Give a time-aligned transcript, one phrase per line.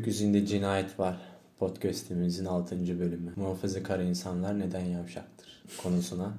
[0.00, 1.16] Gökyüzünde Cinayet Var
[1.58, 2.76] podcastimizin 6.
[3.00, 3.32] bölümü.
[3.36, 6.34] Muhafazakar insanlar neden yavşaktır konusuna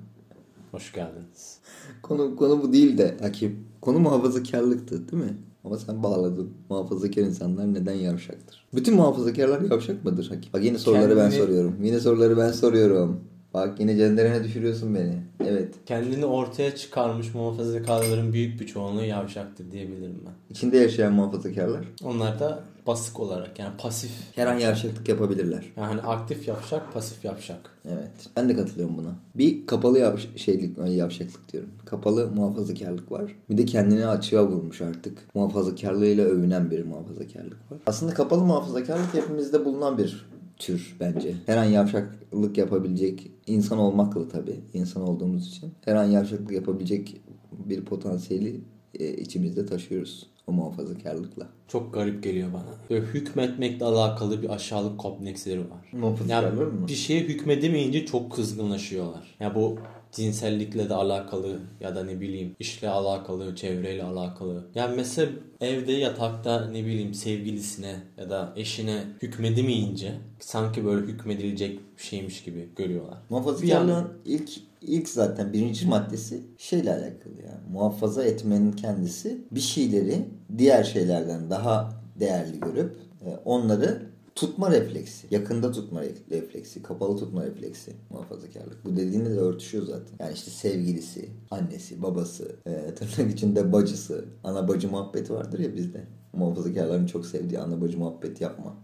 [0.71, 1.57] hoş geldiniz.
[2.01, 3.67] Konu, konu bu değil de Hakim.
[3.81, 5.37] Konu muhafazakarlıktı değil mi?
[5.63, 6.53] Ama sen bağladın.
[6.69, 8.65] Muhafazakar insanlar neden yavşaktır?
[8.73, 10.53] Bütün muhafazakarlar yavşak mıdır Hakim?
[10.53, 11.75] Bak yine soruları ben Kendini- soruyorum.
[11.83, 13.23] Yine soruları ben soruyorum.
[13.53, 15.23] Bak yine cenderene düşürüyorsun beni.
[15.45, 15.75] Evet.
[15.85, 20.33] Kendini ortaya çıkarmış muhafazakarların büyük bir çoğunluğu yavşaktır diyebilirim ben.
[20.49, 24.11] İçinde yaşayan muhafazakarlar Onlar da basık olarak yani pasif.
[24.35, 25.65] her an yavşaklık yapabilirler.
[25.77, 27.77] Yani aktif yavşak, pasif yavşak.
[27.85, 28.11] Evet.
[28.37, 29.15] Ben de katılıyorum buna.
[29.35, 31.69] Bir kapalı yav şeylik, ay yavşaklık diyorum.
[31.85, 33.35] Kapalı muhafazakarlık var.
[33.49, 35.17] Bir de kendini açığa vurmuş artık.
[35.33, 37.79] Muhafazakarlığıyla övünen bir muhafazakarlık var.
[37.85, 40.25] Aslında kapalı muhafazakarlık hepimizde bulunan bir
[40.57, 41.35] tür bence.
[41.45, 44.59] Her an yavşaklık yapabilecek insan olmakla tabii.
[44.73, 45.71] insan olduğumuz için.
[45.85, 47.21] Her an yavşaklık yapabilecek
[47.51, 48.61] bir potansiyeli
[48.99, 50.27] e, içimizde taşıyoruz.
[50.51, 51.47] O muhafazakarlıkla.
[51.67, 52.65] Çok garip geliyor bana.
[52.89, 55.89] Böyle hükmetmekle alakalı bir aşağılık kompleksleri var.
[55.91, 56.87] Muhafazakarlar Yani mı?
[56.87, 59.35] bir şeye hükmedemeyince çok kızgınlaşıyorlar.
[59.39, 59.77] Ya bu
[60.11, 64.63] cinsellikle de alakalı ya da ne bileyim işle alakalı, çevreyle alakalı.
[64.75, 72.03] Yani mesela evde yatakta ne bileyim sevgilisine ya da eşine hükmedemeyince sanki böyle hükmedilecek bir
[72.03, 73.17] şeymiş gibi görüyorlar.
[73.29, 74.49] Muhafazakarlığın ilk
[74.81, 77.71] ilk zaten birinci maddesi şeyle alakalı yani.
[77.71, 80.25] Muhafaza etmenin kendisi bir şeyleri
[80.57, 85.27] diğer şeylerden daha değerli görüp e, onları tutma refleksi.
[85.31, 86.83] Yakında tutma refleksi.
[86.83, 87.91] Kapalı tutma refleksi.
[88.09, 88.85] Muhafazakarlık.
[88.85, 90.15] Bu dediğinle de örtüşüyor zaten.
[90.19, 94.25] Yani işte sevgilisi, annesi, babası, e, tırnak içinde bacısı.
[94.43, 96.03] Ana bacı muhabbeti vardır ya bizde.
[96.33, 98.75] Muhafazakarların çok sevdiği ana bacı muhabbet yapma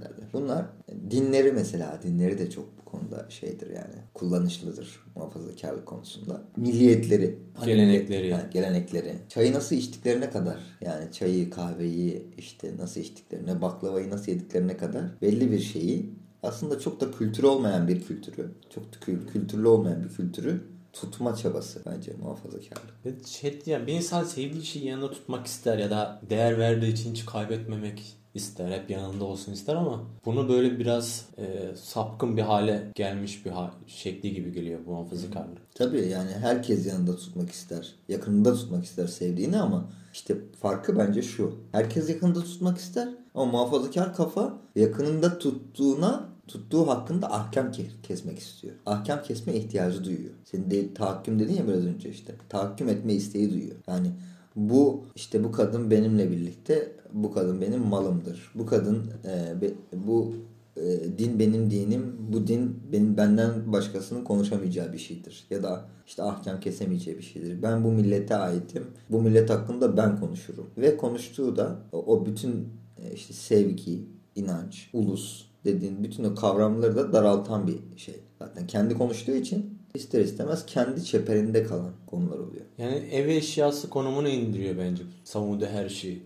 [0.00, 0.28] derler.
[0.32, 0.64] Bunlar
[1.10, 2.00] dinleri mesela.
[2.02, 3.94] Dinleri de çok bu konuda şeydir yani.
[4.14, 6.42] Kullanışlıdır muhafazakarlık konusunda.
[6.56, 7.38] Milliyetleri.
[7.64, 8.34] Gelenekleri.
[8.34, 9.14] Ha, gelenekleri.
[9.28, 15.52] Çayı nasıl içtiklerine kadar yani çayı, kahveyi işte nasıl içtiklerine, baklavayı nasıl yediklerine kadar belli
[15.52, 16.10] bir şeyi
[16.42, 20.60] aslında çok da kültürü olmayan bir kültürü, çok da kül- kültürlü olmayan bir kültürü
[20.92, 23.26] tutma çabası bence muhafazakarlık.
[23.26, 27.24] Şey yani bir insan sevdiği şeyi yanında tutmak ister ya da değer verdiği için hiç
[27.26, 28.70] kaybetmemek ister.
[28.70, 33.74] Hep yanında olsun ister ama bunu böyle biraz e, sapkın bir hale gelmiş bir ha-
[33.86, 35.58] şekli gibi geliyor bu muhafazakarlık.
[35.74, 37.94] Tabii yani herkes yanında tutmak ister.
[38.08, 41.54] Yakınında tutmak ister sevdiğini ama işte farkı bence şu.
[41.72, 48.74] Herkes yakınında tutmak ister ama muhafazakar kafa yakınında tuttuğuna tuttuğu hakkında ahkam ke- kesmek istiyor.
[48.86, 50.30] Ahkam kesme ihtiyacı duyuyor.
[50.44, 52.34] Senin de tahakküm dedin ya biraz önce işte.
[52.48, 53.76] Tahakküm etme isteği duyuyor.
[53.88, 54.10] Yani
[54.56, 58.52] bu işte bu kadın benimle birlikte bu kadın benim malımdır.
[58.54, 59.74] Bu kadın e, be-
[60.06, 60.34] bu
[60.76, 60.82] e,
[61.18, 65.46] din benim dinim, bu din benim benden başkasının konuşamayacağı bir şeydir.
[65.50, 67.62] Ya da işte ahkam kesemeyeceği bir şeydir.
[67.62, 68.84] Ben bu millete aitim.
[69.10, 70.70] Bu millet hakkında ben konuşurum.
[70.78, 72.68] Ve konuştuğu da o, bütün
[72.98, 78.14] e, işte sevgi, inanç, ulus dediğin bütün o kavramları da daraltan bir şey.
[78.38, 82.64] Zaten kendi konuştuğu için ister istemez kendi çeperinde kalan konular oluyor.
[82.78, 86.22] Yani ev eşyası konumuna indiriyor bence savunduğu her şeyi.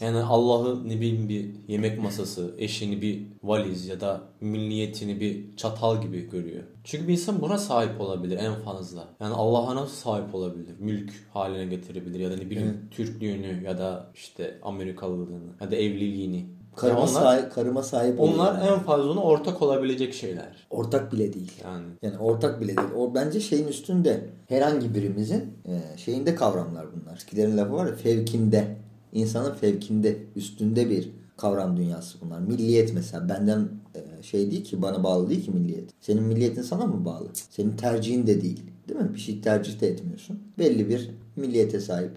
[0.00, 6.02] Yani Allah'ı ne bileyim bir yemek masası, eşini bir valiz ya da milliyetini bir çatal
[6.02, 6.62] gibi görüyor.
[6.84, 9.08] Çünkü bir insan buna sahip olabilir en fazla.
[9.20, 10.74] Yani Allah'a nasıl sahip olabilir?
[10.78, 16.46] Mülk haline getirebilir ya da ne bileyim Türklüğünü ya da işte Amerikalılığını ya da evliliğini.
[16.76, 18.72] Karıma, Yani onlar, sahip, karıma sahip onlar oluyor.
[18.72, 20.66] en fazla ona ortak olabilecek şeyler.
[20.70, 21.52] Ortak bile değil.
[21.64, 22.88] Yani Yani ortak bile değil.
[22.96, 27.16] O bence şeyin üstünde herhangi birimizin e, şeyinde kavramlar bunlar.
[27.16, 28.76] Eskilerin lafı var ya fevkinde.
[29.12, 32.38] İnsanın fevkinde, üstünde bir kavram dünyası bunlar.
[32.40, 35.90] Milliyet mesela benden e, şey değil ki bana bağlı değil ki milliyet.
[36.00, 37.28] Senin milliyetin sana mı bağlı?
[37.50, 38.62] Senin tercihin de değil.
[38.88, 39.14] Değil mi?
[39.14, 40.38] Bir şey tercih de etmiyorsun.
[40.58, 42.10] Belli bir milliyete sahip.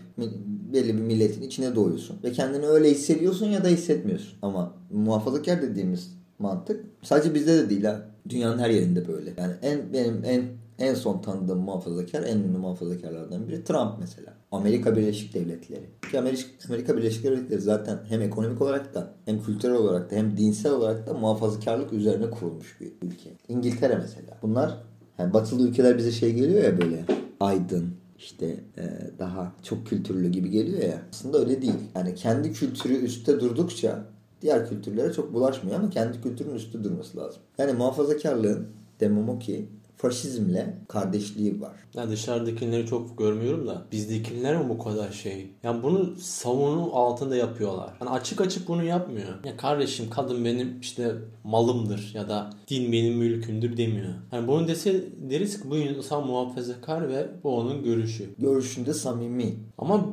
[0.73, 2.17] Belli bir milletin içine doğuyorsun.
[2.23, 4.37] Ve kendini öyle hissediyorsun ya da hissetmiyorsun.
[4.41, 8.05] Ama muhafazakar dediğimiz mantık sadece bizde de değil ha.
[8.29, 9.33] Dünyanın her yerinde böyle.
[9.37, 10.43] Yani en benim en
[10.79, 14.33] en son tanıdığım muhafazakar, en ünlü muhafazakarlardan biri Trump mesela.
[14.51, 15.85] Amerika Birleşik Devletleri.
[16.11, 20.37] Ki Amerika, Amerika Birleşik Devletleri zaten hem ekonomik olarak da hem kültürel olarak da hem
[20.37, 23.29] dinsel olarak da muhafazakarlık üzerine kurulmuş bir ülke.
[23.47, 24.37] İngiltere mesela.
[24.41, 24.77] Bunlar
[25.17, 27.05] yani batılı ülkeler bize şey geliyor ya böyle
[27.39, 28.83] aydın, işte e,
[29.19, 31.01] daha çok kültürlü gibi geliyor ya.
[31.11, 31.79] Aslında öyle değil.
[31.95, 34.05] Yani kendi kültürü üstte durdukça
[34.41, 37.41] diğer kültürlere çok bulaşmıyor ama kendi kültürünün üstte durması lazım.
[37.57, 38.67] Yani muhafazakarlığın
[38.99, 41.73] demem o ki faşizmle kardeşliği var.
[41.93, 45.51] Ya dışarıdakileri çok görmüyorum da bizdekiler mi bu kadar şey?
[45.63, 47.93] Yani bunu savunun altında yapıyorlar.
[48.01, 49.43] Yani açık açık bunu yapmıyor.
[49.45, 54.13] Ya kardeşim kadın benim işte malımdır ya da din benim mülkümdür demiyor.
[54.31, 58.29] Yani bunu dese deriz ki bu insan muhafazakar ve bu onun görüşü.
[58.37, 59.55] Görüşünde samimi.
[59.77, 60.11] Ama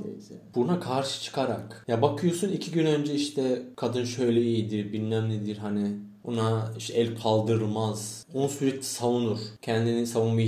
[0.54, 6.06] buna karşı çıkarak ya bakıyorsun iki gün önce işte kadın şöyle iyidir bilmem nedir hani
[6.26, 8.26] ona işte el kaldırmaz.
[8.34, 9.38] Onu sürekli savunur.
[9.62, 10.43] Kendini savunma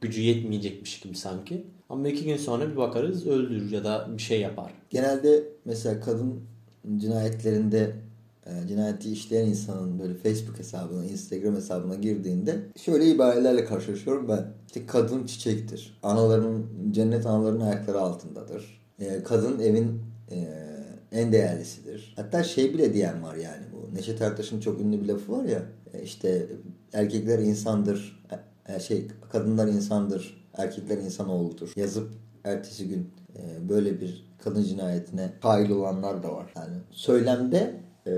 [0.00, 1.66] gücü yetmeyecekmiş gibi sanki.
[1.88, 4.72] Ama iki gün sonra bir bakarız öldürür ya da bir şey yapar.
[4.90, 6.40] Genelde mesela kadın
[6.96, 7.92] cinayetlerinde
[8.46, 14.46] e, cinayeti işleyen insanın böyle Facebook hesabına, Instagram hesabına girdiğinde şöyle ibarelerle karşılaşıyorum ben.
[14.66, 15.98] İşte kadın çiçektir.
[16.02, 18.80] Anaların, cennet anaların ayakları altındadır.
[18.98, 20.48] E, kadın evin e,
[21.12, 22.12] en değerlisidir.
[22.16, 23.69] Hatta şey bile diyen var yani.
[23.94, 25.62] Neşet Ertaş'ın çok ünlü bir lafı var ya.
[25.94, 26.46] E, işte
[26.92, 28.24] erkekler insandır.
[28.68, 30.48] E, şey kadınlar insandır.
[30.54, 31.72] Erkekler insanoğludur.
[31.76, 32.12] Yazıp
[32.44, 36.52] ertesi gün e, böyle bir kadın cinayetine fail olanlar da var.
[36.56, 38.12] Yani söylemde e,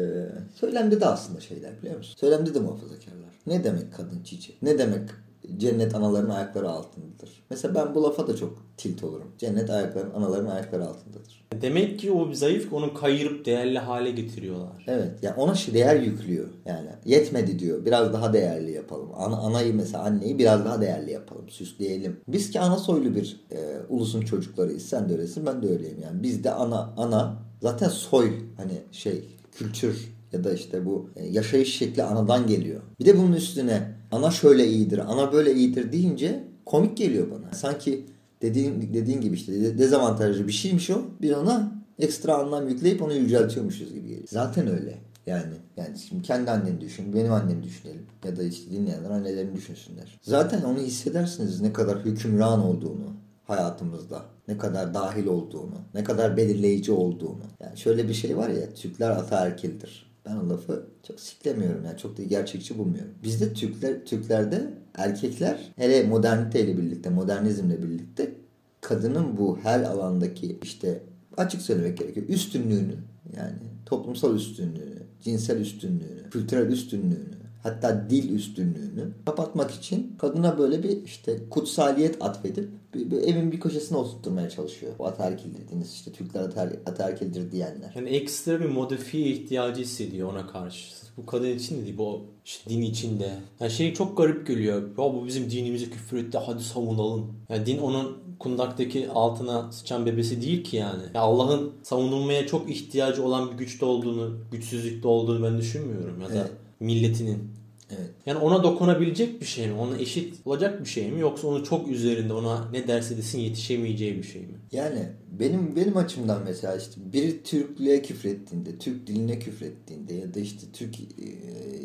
[0.54, 2.14] söylemde de aslında şeyler biliyor musun?
[2.18, 3.30] Söylemde de muhafazakarlar.
[3.46, 4.62] Ne demek kadın çiçek?
[4.62, 5.10] Ne demek
[5.56, 7.42] cennet anaların ayakları altındadır.
[7.50, 9.26] Mesela ben bu lafa da çok tilt olurum.
[9.38, 11.44] Cennet ayakların anaların ayakları altındadır.
[11.60, 14.84] Demek ki o zayıf onu kayırıp değerli hale getiriyorlar.
[14.86, 15.10] Evet.
[15.22, 16.48] Yani ona şey değer yüklüyor.
[16.66, 17.84] Yani yetmedi diyor.
[17.84, 19.08] Biraz daha değerli yapalım.
[19.16, 21.48] Ana, anayı mesela anneyi biraz daha değerli yapalım.
[21.48, 22.20] Süsleyelim.
[22.28, 23.58] Biz ki ana soylu bir e,
[23.88, 24.82] ulusun çocuklarıyız.
[24.82, 26.22] Sen de öylesin ben de öyleyim yani.
[26.22, 32.02] Bizde ana ana zaten soy hani şey kültür ya da işte bu e, yaşayış şekli
[32.02, 32.80] anadan geliyor.
[33.00, 37.52] Bir de bunun üstüne ana şöyle iyidir, ana böyle iyidir deyince komik geliyor bana.
[37.52, 38.06] Sanki
[38.42, 41.02] dediğin, dediğin gibi işte dezavantajlı bir şeymiş o.
[41.22, 44.28] Bir ona ekstra anlam yükleyip onu yüceltiyormuşuz gibi geliyor.
[44.30, 44.98] Zaten öyle.
[45.26, 50.18] Yani yani şimdi kendi anneni düşün, benim annemi düşünelim ya da işte dinleyenler annelerini düşünsünler.
[50.22, 53.12] Zaten onu hissedersiniz ne kadar hükümran olduğunu
[53.44, 57.42] hayatımızda, ne kadar dahil olduğunu, ne kadar belirleyici olduğunu.
[57.60, 60.11] Yani şöyle bir şey var ya, Türkler ataerkildir.
[60.26, 63.10] Ben o lafı çok siklemiyorum yani çok da gerçekçi bulmuyorum.
[63.22, 68.34] Bizde Türkler Türklerde erkekler hele moderniteyle birlikte, modernizmle birlikte
[68.80, 71.02] kadının bu her alandaki işte
[71.36, 72.94] açık söylemek gerekiyor üstünlüğünü
[73.36, 81.04] yani toplumsal üstünlüğünü, cinsel üstünlüğünü, kültürel üstünlüğünü, hatta dil üstünlüğünü kapatmak için kadına böyle bir
[81.04, 82.68] işte kutsaliyet atfedip
[83.00, 84.92] evin bir köşesine oturtmaya çalışıyor.
[84.98, 87.92] Bu ataerkil dediğiniz işte Türkler ater, ataerkildir diyenler.
[87.94, 91.02] Yani ekstra bir modifiye ihtiyacı hissediyor ona karşı.
[91.16, 93.30] Bu kadın için de değil bu işte din içinde.
[93.60, 94.82] Yani şey çok garip geliyor.
[94.82, 97.32] Ya bu bizim dinimize küfür etti hadi savunalım.
[97.48, 101.02] Yani din onun kundaktaki altına sıçan bebesi değil ki yani.
[101.02, 106.20] yani Allah'ın savunulmaya çok ihtiyacı olan bir güçte olduğunu, güçsüzlükte olduğunu ben düşünmüyorum.
[106.20, 106.50] Ya da evet.
[106.80, 107.61] milletinin
[107.98, 108.10] Evet.
[108.26, 109.74] Yani ona dokunabilecek bir şey mi?
[109.74, 111.20] Ona eşit olacak bir şey mi?
[111.20, 114.54] Yoksa onu çok üzerinde ona ne derse desin yetişemeyeceği bir şey mi?
[114.72, 115.08] Yani
[115.38, 121.00] benim benim açımdan mesela işte biri Türklüğe küfrettiğinde, Türk diline küfrettiğinde ya da işte Türk
[121.00, 121.06] e,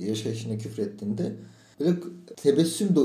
[0.05, 1.33] yaşayışına küfrettiğinde
[1.79, 1.95] böyle
[2.35, 2.95] tebessüm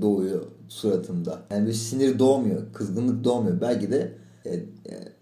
[0.00, 1.42] doğuyor suratımda.
[1.50, 3.60] Yani bir sinir doğmuyor, kızgınlık doğmuyor.
[3.60, 4.12] Belki de
[4.44, 4.62] e, e,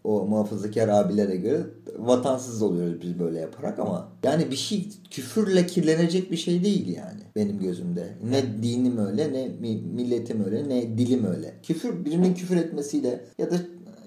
[0.04, 1.62] o muhafazakar abilere göre
[1.98, 7.20] vatansız oluyoruz biz böyle yaparak ama yani bir şey küfürle kirlenecek bir şey değil yani
[7.36, 8.14] benim gözümde.
[8.30, 9.48] Ne dinim öyle ne
[9.94, 11.54] milletim öyle ne dilim öyle.
[11.62, 13.56] Küfür birinin küfür etmesiyle ya da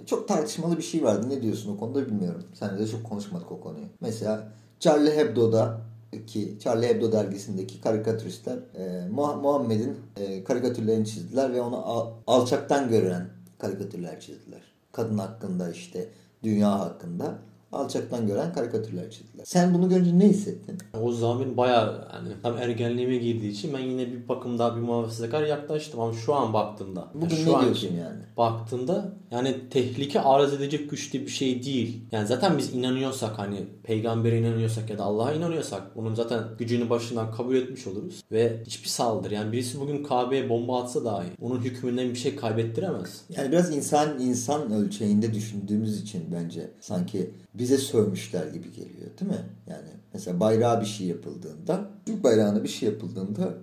[0.06, 1.30] çok tartışmalı bir şey vardı.
[1.30, 2.44] Ne diyorsun o konuda bilmiyorum.
[2.54, 3.86] Sen de çok konuşmadık o konuyu.
[4.02, 5.82] Mesela Charlie Hebdo'da
[6.28, 13.30] ki Charlie Hebdo dergisindeki karikatüristler e, Muhammed'in e, karikatürlerini çizdiler ve onu al, alçaktan gören
[13.60, 14.62] karikatürler çizdiler.
[14.92, 16.10] Kadın hakkında işte
[16.44, 17.40] dünya hakkında
[17.72, 19.46] alçaktan gören karikatürler çizdiler.
[19.46, 20.78] Sen bunu görünce ne hissettin?
[21.02, 25.44] O zaman baya yani tam ergenliğime girdiği için ben yine bir bakım daha bir muhafazakar
[25.44, 27.08] yaklaştım ama şu an baktığımda.
[27.14, 28.20] Bugün şu ne an diyorsun yani?
[28.38, 32.02] Baktığında yani tehlike arz edecek güçlü bir şey değil.
[32.12, 37.32] Yani zaten biz inanıyorsak hani peygambere inanıyorsak ya da Allah'a inanıyorsak bunun zaten gücünü başından
[37.32, 38.24] kabul etmiş oluruz.
[38.32, 43.22] Ve hiçbir saldırı yani birisi bugün Kabe'ye bomba atsa dahi onun hükmünden bir şey kaybettiremez.
[43.30, 49.46] Yani biraz insan insan ölçeğinde düşündüğümüz için bence sanki bize sövmüşler gibi geliyor değil mi?
[49.70, 53.54] Yani mesela bayrağa bir şey yapıldığında, Türk bayrağına bir şey yapıldığında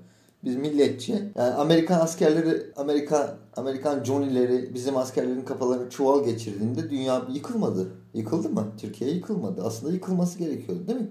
[0.44, 7.88] biz milletçi yani Amerikan askerleri Amerika Amerikan Johnny'leri bizim askerlerin kafalarını çuval geçirdiğinde dünya yıkılmadı.
[8.14, 8.66] Yıkıldı mı?
[8.78, 9.62] Türkiye yıkılmadı.
[9.64, 11.08] Aslında yıkılması gerekiyordu değil mi?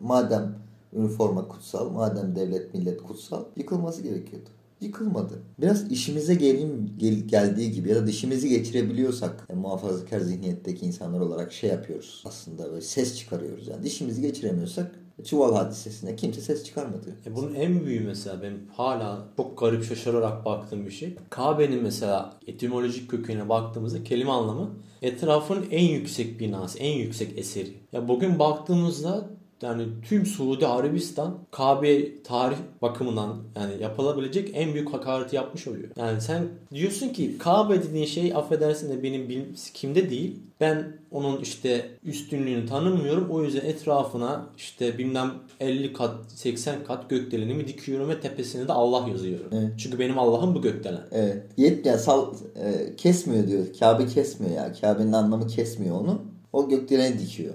[0.00, 0.54] Madem
[0.92, 4.48] üniforma kutsal, madem devlet millet kutsal yıkılması gerekiyordu
[4.80, 5.42] yıkılmadı.
[5.60, 11.52] Biraz işimize gelin, gel, geldiği gibi ya da dişimizi geçirebiliyorsak yani muhafazakar zihniyetteki insanlar olarak
[11.52, 17.16] şey yapıyoruz aslında böyle ses çıkarıyoruz yani dişimizi geçiremiyorsak Çuval hadisesine kimse ses çıkarmadı.
[17.26, 21.16] E bunun en büyüğü mesela benim hala çok garip şaşırarak baktığım bir şey.
[21.30, 24.70] Kabe'nin mesela etimolojik kökenine baktığımızda kelime anlamı
[25.02, 27.72] etrafın en yüksek binası, en yüksek eseri.
[27.92, 29.30] Ya bugün baktığımızda
[29.62, 35.88] yani tüm Suudi Arabistan Kabe tarih bakımından yani yapılabilecek en büyük hakareti yapmış oluyor.
[35.96, 36.42] Yani sen
[36.74, 40.36] diyorsun ki Kabe dediğin şey affedersin de benim bil- kimde değil.
[40.60, 43.28] Ben onun işte üstünlüğünü tanımıyorum.
[43.30, 49.08] O yüzden etrafına işte bilmem 50 kat 80 kat gökdelenimi dikiyorum ve tepesine de Allah
[49.08, 49.46] yazıyorum.
[49.52, 49.70] Evet.
[49.78, 51.02] Çünkü benim Allah'ım bu gökdelen.
[51.12, 51.42] Evet.
[51.56, 53.64] Yet, yani sal, e, kesmiyor diyor.
[53.80, 54.72] Kabe kesmiyor ya.
[54.80, 56.22] Kabe'nin anlamı kesmiyor onu.
[56.52, 57.54] O gökdeleni dikiyor.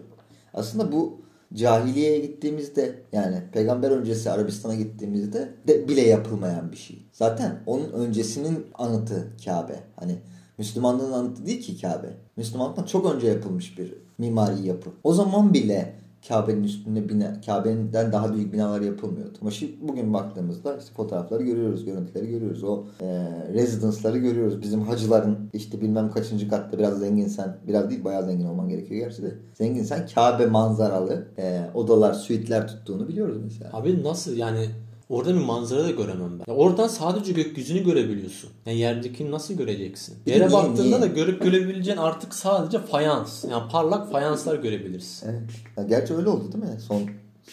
[0.54, 1.22] Aslında bu
[1.54, 7.06] cahiliyeye gittiğimizde yani peygamber öncesi Arabistan'a gittiğimizde de bile yapılmayan bir şey.
[7.12, 9.80] Zaten onun öncesinin anıtı Kabe.
[9.96, 10.18] Hani
[10.58, 12.08] Müslümanlığın anıtı değil ki Kabe.
[12.38, 14.90] Müslümanlıktan çok önce yapılmış bir mimari yapı.
[15.04, 19.38] O zaman bile Kabe'nin üstünde bina, Kabe'den daha büyük binalar yapılmıyordu.
[19.42, 22.64] Ama şimdi bugün baktığımızda işte fotoğrafları görüyoruz, görüntüleri görüyoruz.
[22.64, 23.08] O e,
[23.54, 24.62] residence'ları görüyoruz.
[24.62, 29.24] Bizim hacıların işte bilmem kaçıncı katta biraz zenginsen, biraz değil bayağı zengin olman gerekiyor gerçi
[29.24, 29.32] de.
[29.54, 33.70] Zenginsen Kabe manzaralı e, odalar, suitler tuttuğunu biliyoruz mesela.
[33.74, 34.66] Abi nasıl yani
[35.12, 36.52] orada bir manzara da göremem ben.
[36.54, 38.50] Ya oradan sadece gökyüzünü görebiliyorsun.
[38.66, 40.16] Yani yerdekini nasıl göreceksin?
[40.26, 41.02] Yere niye- baktığında niye?
[41.02, 43.44] da görüp görebileceğin artık sadece fayans.
[43.44, 45.30] Yani parlak fayanslar görebilirsin.
[45.30, 45.50] Evet.
[45.78, 46.80] Ya gerçi öyle oldu değil mi?
[46.88, 47.02] Son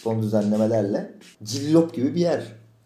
[0.02, 2.42] son düzenlemelerle cillop gibi bir yer.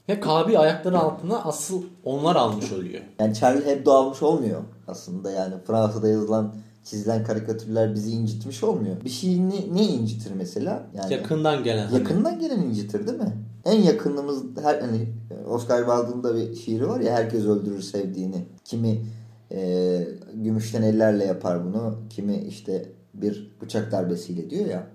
[0.09, 3.01] Ve Kabe'yi ayakları altına asıl onlar almış oluyor.
[3.19, 8.97] Yani Charlie Hebdo almış olmuyor aslında yani Fransa'da yazılan çizilen karikatürler bizi incitmiş olmuyor.
[9.05, 10.87] Bir şeyi ne, ne incitir mesela?
[10.95, 11.87] Yani Yakından gelen.
[11.87, 11.99] hani.
[11.99, 13.33] yakından gelen incitir değil mi?
[13.65, 15.09] En yakınımız her hani
[15.49, 18.45] Oscar Wilde'ın da bir şiiri var ya herkes öldürür sevdiğini.
[18.65, 18.99] Kimi
[19.53, 21.95] e, gümüşten ellerle yapar bunu.
[22.11, 24.87] Kimi işte bir bıçak darbesiyle diyor ya.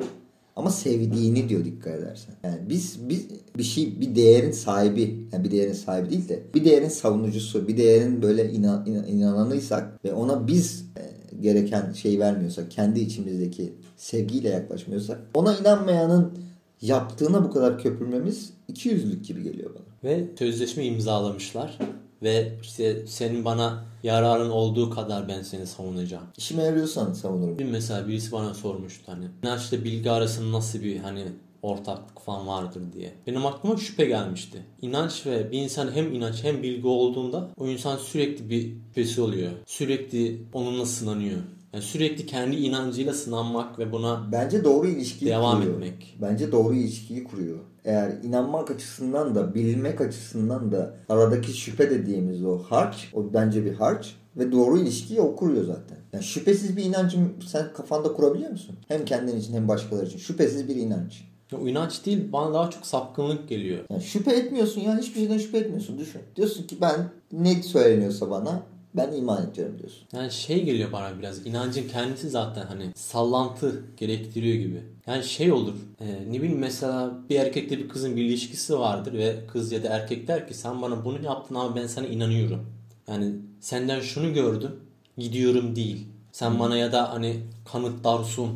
[0.55, 2.35] Ama sevdiğini diyor dikkat edersen.
[2.43, 3.25] Yani biz biz
[3.57, 7.77] bir şey bir değerin sahibi yani bir değerin sahibi değil de bir değerin savunucusu, bir
[7.77, 11.01] değerin böyle inan, inan- inananıysak ve ona biz e,
[11.41, 16.33] gereken şey vermiyorsak, kendi içimizdeki sevgiyle yaklaşmıyorsak ona inanmayanın
[16.81, 20.11] yaptığına bu kadar köpürmemiz iki yüzlülük gibi geliyor bana.
[20.11, 21.77] Ve sözleşme imzalamışlar.
[22.23, 26.23] Ve işte senin bana yararın olduğu kadar ben seni savunacağım.
[26.37, 27.59] İşime yarıyorsan savunurum.
[27.59, 31.23] Bir mesela birisi bana sormuştu hani inançla bilgi arasında nasıl bir hani
[31.67, 33.13] ortaklık falan vardır diye.
[33.27, 34.57] Benim aklıma şüphe gelmişti.
[34.81, 39.51] İnanç ve bir insan hem inanç hem bilgi olduğunda o insan sürekli bir şüphesi oluyor.
[39.65, 41.39] Sürekli onunla sınanıyor.
[41.73, 45.73] Yani sürekli kendi inancıyla sınanmak ve buna Bence doğru ilişkiyi Devam kuruyor.
[45.75, 46.17] etmek.
[46.21, 47.57] Bence doğru ilişkiyi kuruyor.
[47.85, 53.73] Eğer inanmak açısından da bilmek açısından da aradaki şüphe dediğimiz o harç, o bence bir
[53.73, 55.97] harç ve doğru ilişkiyi o kuruyor zaten.
[56.13, 58.75] Yani şüphesiz bir inancın sen kafanda kurabiliyor musun?
[58.87, 60.17] Hem kendin için hem başkaları için.
[60.17, 61.23] Şüphesiz bir inanç.
[61.55, 63.79] O inanç değil bana daha çok sapkınlık geliyor.
[63.89, 65.97] Yani şüphe etmiyorsun ya hiçbir şeyden şüphe etmiyorsun.
[65.97, 66.21] Düşün.
[66.35, 68.61] Diyorsun ki ben ne söyleniyorsa bana
[68.93, 70.07] ben iman ediyorum diyorsun.
[70.13, 74.81] Yani şey geliyor bana biraz inancın kendisi zaten hani sallantı gerektiriyor gibi.
[75.07, 79.35] Yani şey olur e, ne bileyim mesela bir erkekle bir kızın bir ilişkisi vardır ve
[79.53, 82.65] kız ya da erkek der ki sen bana bunu yaptın ama ben sana inanıyorum.
[83.07, 84.71] Yani senden şunu gördüm
[85.17, 86.07] gidiyorum değil.
[86.31, 87.39] Sen bana ya da hani
[87.71, 88.49] kanıtlar sun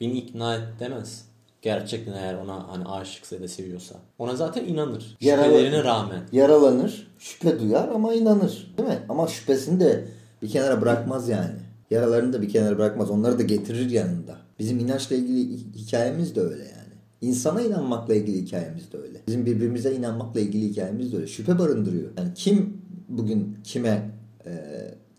[0.00, 1.29] beni ikna et demez.
[1.62, 3.94] Gerçekten eğer ona hani aşıksa ya da seviyorsa.
[4.18, 5.16] Ona zaten inanır.
[5.20, 6.22] Şüphelerine rağmen.
[6.32, 8.74] Yaralanır, şüphe duyar ama inanır.
[8.78, 8.98] Değil mi?
[9.08, 10.04] Ama şüphesini de
[10.42, 11.56] bir kenara bırakmaz yani.
[11.90, 13.10] Yaralarını da bir kenara bırakmaz.
[13.10, 14.36] Onları da getirir yanında.
[14.58, 16.94] Bizim inançla ilgili hikayemiz de öyle yani.
[17.20, 19.18] İnsana inanmakla ilgili hikayemiz de öyle.
[19.26, 21.26] Bizim birbirimize inanmakla ilgili hikayemiz de öyle.
[21.26, 22.10] Şüphe barındırıyor.
[22.18, 24.10] Yani kim bugün kime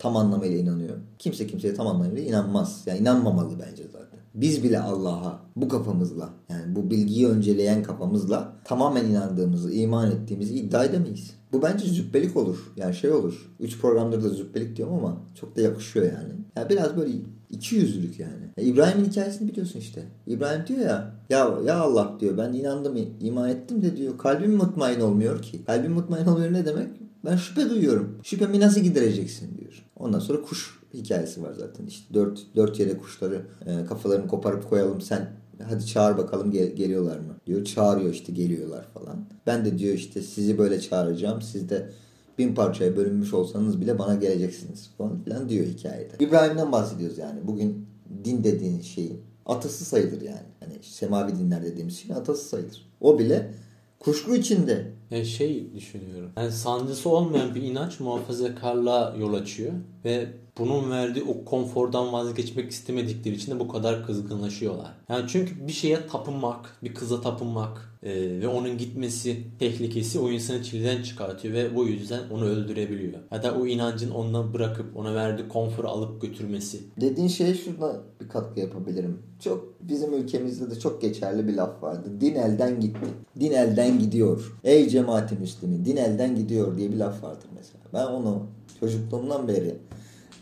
[0.02, 0.98] tam anlamıyla inanıyor?
[1.20, 2.84] Kimse kimseye tam anlamıyla inanmaz.
[2.86, 4.20] Yani inanmamalı bence zaten.
[4.34, 10.86] Biz bile Allah'a bu kafamızla yani bu bilgiyi önceleyen kafamızla tamamen inandığımızı, iman ettiğimizi iddia
[10.86, 11.32] edemeyiz.
[11.52, 12.58] Bu bence züppelik olur.
[12.76, 13.52] Yani şey olur.
[13.60, 16.34] Üç programdır da züppelik diyorum ama çok da yakışıyor yani.
[16.56, 17.12] Ya biraz böyle
[17.50, 18.52] iki yüzlülük yani.
[18.58, 20.04] Ya İbrahim'in hikayesini biliyorsun işte.
[20.28, 25.00] İbrahim diyor ya ya ya Allah diyor ben inandım iman ettim de diyor kalbim mutmain
[25.00, 25.66] olmuyor ki.
[25.66, 27.02] Kalbim mutmain olmuyor ne demek?
[27.26, 28.20] Ben şüphe duyuyorum.
[28.24, 29.86] Şüphemi nasıl gidereceksin diyor.
[30.00, 31.86] Ondan sonra kuş hikayesi var zaten.
[31.86, 35.30] İşte dört, dört yere kuşları e, kafalarını koparıp koyalım sen
[35.70, 37.66] hadi çağır bakalım gel- geliyorlar mı diyor.
[37.66, 39.26] Çağırıyor işte geliyorlar falan.
[39.48, 41.42] Ben de diyor işte sizi böyle çağıracağım.
[41.42, 41.90] Siz de
[42.38, 46.14] bin parçaya bölünmüş olsanız bile bana geleceksiniz falan filan diyor hikayede.
[46.20, 47.40] İbrahim'den bahsediyoruz yani.
[47.48, 47.86] Bugün
[48.26, 50.48] din dediğin şeyin atası sayılır yani.
[50.60, 52.92] Hani semavi dinler dediğimiz şeyin atası sayılır.
[53.02, 53.54] O bile
[54.02, 54.92] kuşku içinde.
[55.12, 56.32] Yani şey düşünüyorum.
[56.38, 59.74] Yani sancısı olmayan bir inanç muhafazakarlığa yol açıyor
[60.06, 60.28] ve
[60.58, 64.92] bunun verdiği o konfordan vazgeçmek istemedikleri için de bu kadar kızgınlaşıyorlar.
[65.10, 70.64] Yani çünkü bir şeye tapınmak, bir kıza tapınmak, Ee, ve onun gitmesi tehlikesi o insanı
[70.64, 73.20] çileden çıkartıyor ve bu yüzden onu öldürebiliyor.
[73.44, 76.80] Da o inancın ondan bırakıp ona verdiği konforu alıp götürmesi.
[77.02, 79.20] Dediğin şeye şurada bir katkı yapabilirim.
[79.40, 82.10] Çok bizim ülkemizde de çok geçerli bir laf vardı.
[82.22, 83.08] Din elden gitti.
[83.40, 84.58] Din elden gidiyor.
[84.64, 87.84] Ey cemaati müslimi din elden gidiyor diye bir laf vardır mesela.
[87.94, 88.46] Ben onu
[88.80, 89.76] çocukluğumdan beri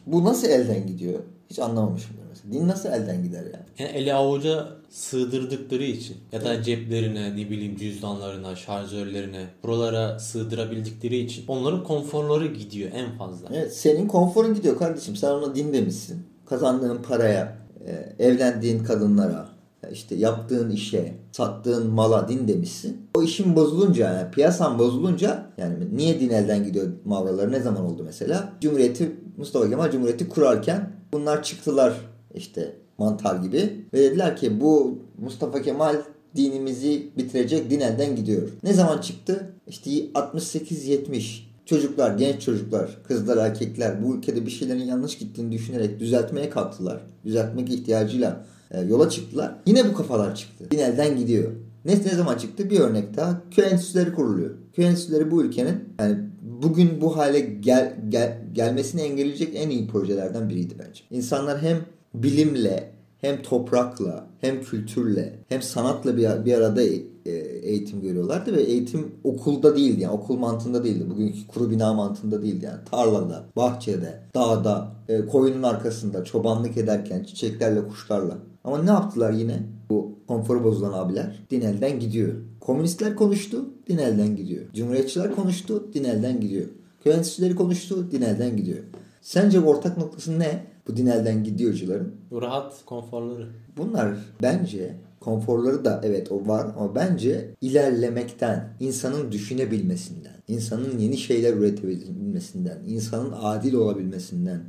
[0.05, 2.62] bu nasıl elden gidiyor hiç anlamamışımdır mesela.
[2.62, 3.65] Din nasıl elden gider ya?
[3.79, 11.43] Yani eli avuca sığdırdıkları için ya da ceplerine ne bileyim cüzdanlarına, şarjörlerine buralara sığdırabildikleri için
[11.48, 13.50] onların konforları gidiyor en fazla.
[13.53, 15.15] Evet senin konforun gidiyor kardeşim.
[15.15, 16.24] Sen ona din demişsin.
[16.46, 19.50] Kazandığın paraya, e, evlendiğin kadınlara,
[19.91, 22.98] işte yaptığın işe, sattığın mala din demişsin.
[23.17, 28.03] O işin bozulunca yani piyasan bozulunca yani niye din elden gidiyor mavraları ne zaman oldu
[28.05, 28.53] mesela?
[28.62, 31.93] Cumhuriyeti Mustafa Kemal Cumhuriyeti kurarken bunlar çıktılar
[32.36, 35.95] işte mantar gibi ve dediler ki bu Mustafa Kemal
[36.36, 38.50] dinimizi bitirecek din elden gidiyor.
[38.63, 39.53] Ne zaman çıktı?
[39.67, 46.50] İşte 68-70 çocuklar, genç çocuklar, kızlar, erkekler bu ülkede bir şeylerin yanlış gittiğini düşünerek düzeltmeye
[46.50, 47.01] kalktılar.
[47.25, 49.55] Düzeltmek ihtiyacıyla e, yola çıktılar.
[49.65, 50.71] Yine bu kafalar çıktı.
[50.71, 51.51] Din elden gidiyor.
[51.86, 52.69] Ne, ne zaman çıktı?
[52.69, 53.41] Bir örnek daha.
[53.51, 54.50] Köy enstitüleri kuruluyor.
[54.74, 56.17] Köy enstitüleri bu ülkenin yani
[56.63, 61.03] bugün bu hale gel, gel, gelmesini engelleyecek en iyi projelerden biriydi bence.
[61.12, 61.77] İnsanlar hem
[62.13, 67.31] bilimle hem toprakla hem kültürle hem sanatla bir, bir arada e,
[67.63, 71.09] eğitim görüyorlardı ve eğitim okulda değildi yani okul mantığında değildi.
[71.09, 72.79] Bugünkü kuru bina mantığında değildi yani.
[72.91, 78.38] Tarlada, bahçede, dağda, e, koyunun arkasında çobanlık ederken çiçeklerle, kuşlarla.
[78.63, 79.63] Ama ne yaptılar yine?
[79.89, 82.34] Bu konforu bozulan abiler din elden gidiyor.
[82.60, 84.63] Komünistler konuştu, din elden gidiyor.
[84.73, 86.65] Cumhuriyetçiler konuştu, din elden gidiyor.
[87.03, 88.79] Köy enstitüleri konuştu, din elden gidiyor.
[89.21, 90.63] Sence ortak noktası ne?
[90.89, 92.15] Bu din elden gidiyorcuların.
[92.32, 93.47] Rahat konforları.
[93.78, 101.54] Bunlar bence konforları da evet o var ama bence ilerlemekten, insanın düşünebilmesinden, insanın yeni şeyler
[101.54, 104.62] üretebilmesinden, insanın adil olabilmesinden,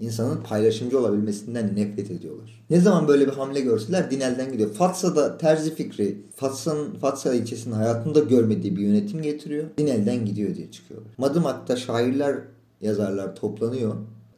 [0.00, 2.64] insanın paylaşımcı olabilmesinden nefret ediyorlar.
[2.70, 4.70] Ne zaman böyle bir hamle görseler dinelden gidiyor.
[4.70, 9.64] Fatsa'da terzi fikri, Fatsa'nın Fatsa ilçesinin hayatında görmediği bir yönetim getiriyor.
[9.78, 11.12] Dinelden gidiyor diye çıkıyorlar.
[11.18, 12.36] Madımak'ta şairler,
[12.80, 13.94] yazarlar toplanıyor.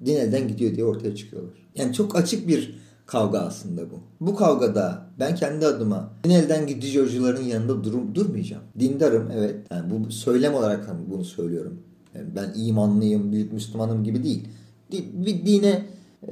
[0.06, 1.54] Dinelden gidiyor diye ortaya çıkıyorlar.
[1.74, 4.00] Yani çok açık bir kavga aslında bu.
[4.20, 8.62] Bu kavgada ben kendi adıma din elden gidici hocaların yanında durum, durmayacağım.
[8.78, 9.56] Dindarım evet.
[9.70, 11.80] Yani bu söylem olarak bunu söylüyorum.
[12.14, 14.48] Yani ben imanlıyım, büyük Müslümanım gibi değil.
[14.92, 15.82] Bir dine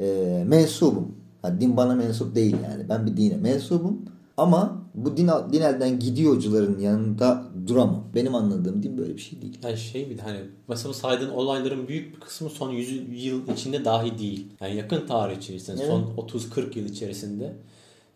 [0.00, 1.14] e, mensubum.
[1.44, 2.88] Yani din bana mensup değil yani.
[2.88, 3.98] Ben bir dine mensubum.
[4.36, 8.04] Ama bu din, din elden gidiyorcuların yanında duramam.
[8.14, 9.58] Benim anladığım din böyle bir şey değil.
[9.64, 13.84] Yani şey bir de hani mesela saydığın olayların büyük bir kısmı son 100 yıl içinde
[13.84, 14.46] dahi değil.
[14.60, 15.90] Yani yakın tarih içerisinde evet.
[15.90, 17.52] son 30-40 yıl içerisinde.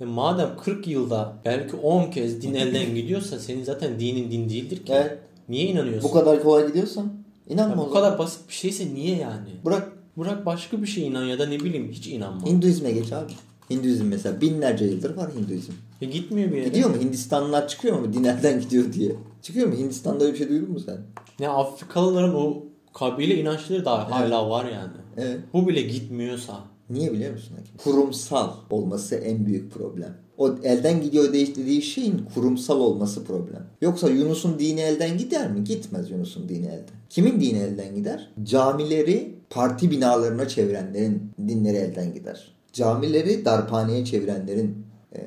[0.00, 4.76] Ve madem 40 yılda belki 10 kez din elden gidiyorsa senin zaten dinin din değildir
[4.76, 4.92] ki.
[4.92, 5.18] Evet.
[5.48, 6.10] Niye inanıyorsun?
[6.10, 7.12] Bu kadar kolay gidiyorsan
[7.48, 9.50] inanma ya Bu kadar basit bir şeyse niye yani?
[9.64, 9.92] Bırak.
[10.16, 12.46] Bırak başka bir şey inan ya da ne bileyim hiç inanma.
[12.46, 13.32] Hinduizme geç abi.
[13.70, 15.72] Hinduizm mesela binlerce yıldır var Hinduizm.
[16.04, 16.68] E gitmiyor bir yere.
[16.68, 16.96] Gidiyor mu?
[17.00, 18.12] Hindistanlılar çıkıyor mu?
[18.12, 19.12] Dinlerden gidiyor diye.
[19.42, 19.74] Çıkıyor mu?
[19.74, 20.98] Hindistan'da öyle bir şey duydun mu sen?
[21.38, 22.62] Ya Afrikalıların o
[22.94, 24.14] kabile inançları da evet.
[24.14, 24.92] hala var yani.
[25.16, 25.40] Evet.
[25.52, 26.60] Bu bile gitmiyorsa.
[26.90, 27.56] Niye biliyor musun?
[27.84, 30.16] Kurumsal olması en büyük problem.
[30.38, 33.66] O elden gidiyor dediği şeyin kurumsal olması problem.
[33.80, 35.64] Yoksa Yunus'un dini elden gider mi?
[35.64, 36.94] Gitmez Yunus'un dini elden.
[37.10, 38.30] Kimin dini elden gider?
[38.42, 45.20] Camileri parti binalarına çevirenlerin dinleri elden gider camileri darphaneye çevirenlerin e,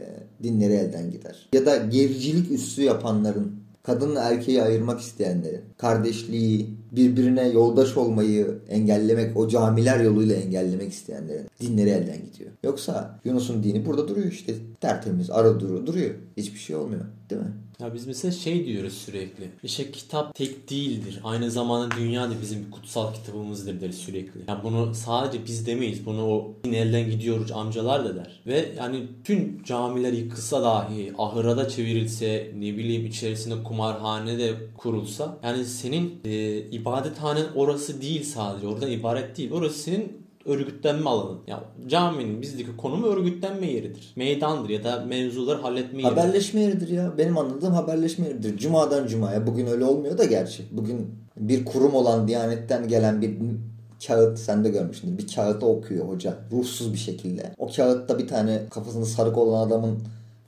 [0.43, 1.49] dinleri elden gider.
[1.53, 3.51] Ya da gericilik üssü yapanların,
[3.83, 11.89] kadınla erkeği ayırmak isteyenlerin, kardeşliği, birbirine yoldaş olmayı engellemek, o camiler yoluyla engellemek isteyenlerin dinleri
[11.89, 12.51] elden gidiyor.
[12.63, 14.53] Yoksa Yunus'un dini burada duruyor işte.
[14.81, 16.15] Tertemiz, ara duru duruyor.
[16.37, 17.01] Hiçbir şey olmuyor.
[17.29, 17.53] Değil mi?
[17.79, 19.49] Ya biz mesela şey diyoruz sürekli.
[19.63, 21.19] İşte kitap tek değildir.
[21.23, 24.39] Aynı zamanda dünya da bizim kutsal kitabımızdır deriz sürekli.
[24.47, 26.05] Yani bunu sadece biz demeyiz.
[26.05, 28.41] Bunu o elden gidiyor amcalar da der.
[28.47, 35.37] Ve yani tüm camiler yıkılsa dahi ahıra da çevrilse ne bileyim içerisinde kumarhane de kurulsa
[35.43, 38.67] yani senin e, ibadethanen orası değil sadece.
[38.67, 39.51] Oradan ibaret değil.
[39.51, 41.37] Orası senin örgütlenme alanı.
[41.47, 44.13] Ya caminin bizdeki konumu örgütlenme yeridir.
[44.15, 46.17] Meydandır ya da mevzuları halletme yeridir.
[46.17, 47.13] Haberleşme yeridir ya.
[47.17, 48.57] Benim anladığım haberleşme yeridir.
[48.57, 49.47] Cumadan cumaya.
[49.47, 50.63] Bugün öyle olmuyor da gerçi.
[50.71, 53.37] Bugün bir kurum olan Diyanet'ten gelen bir
[54.07, 55.17] kağıt sen de görmüşsündür.
[55.17, 56.33] Bir kağıt okuyor hoca.
[56.51, 57.53] Ruhsuz bir şekilde.
[57.57, 59.99] O kağıtta bir tane kafasında sarık olan adamın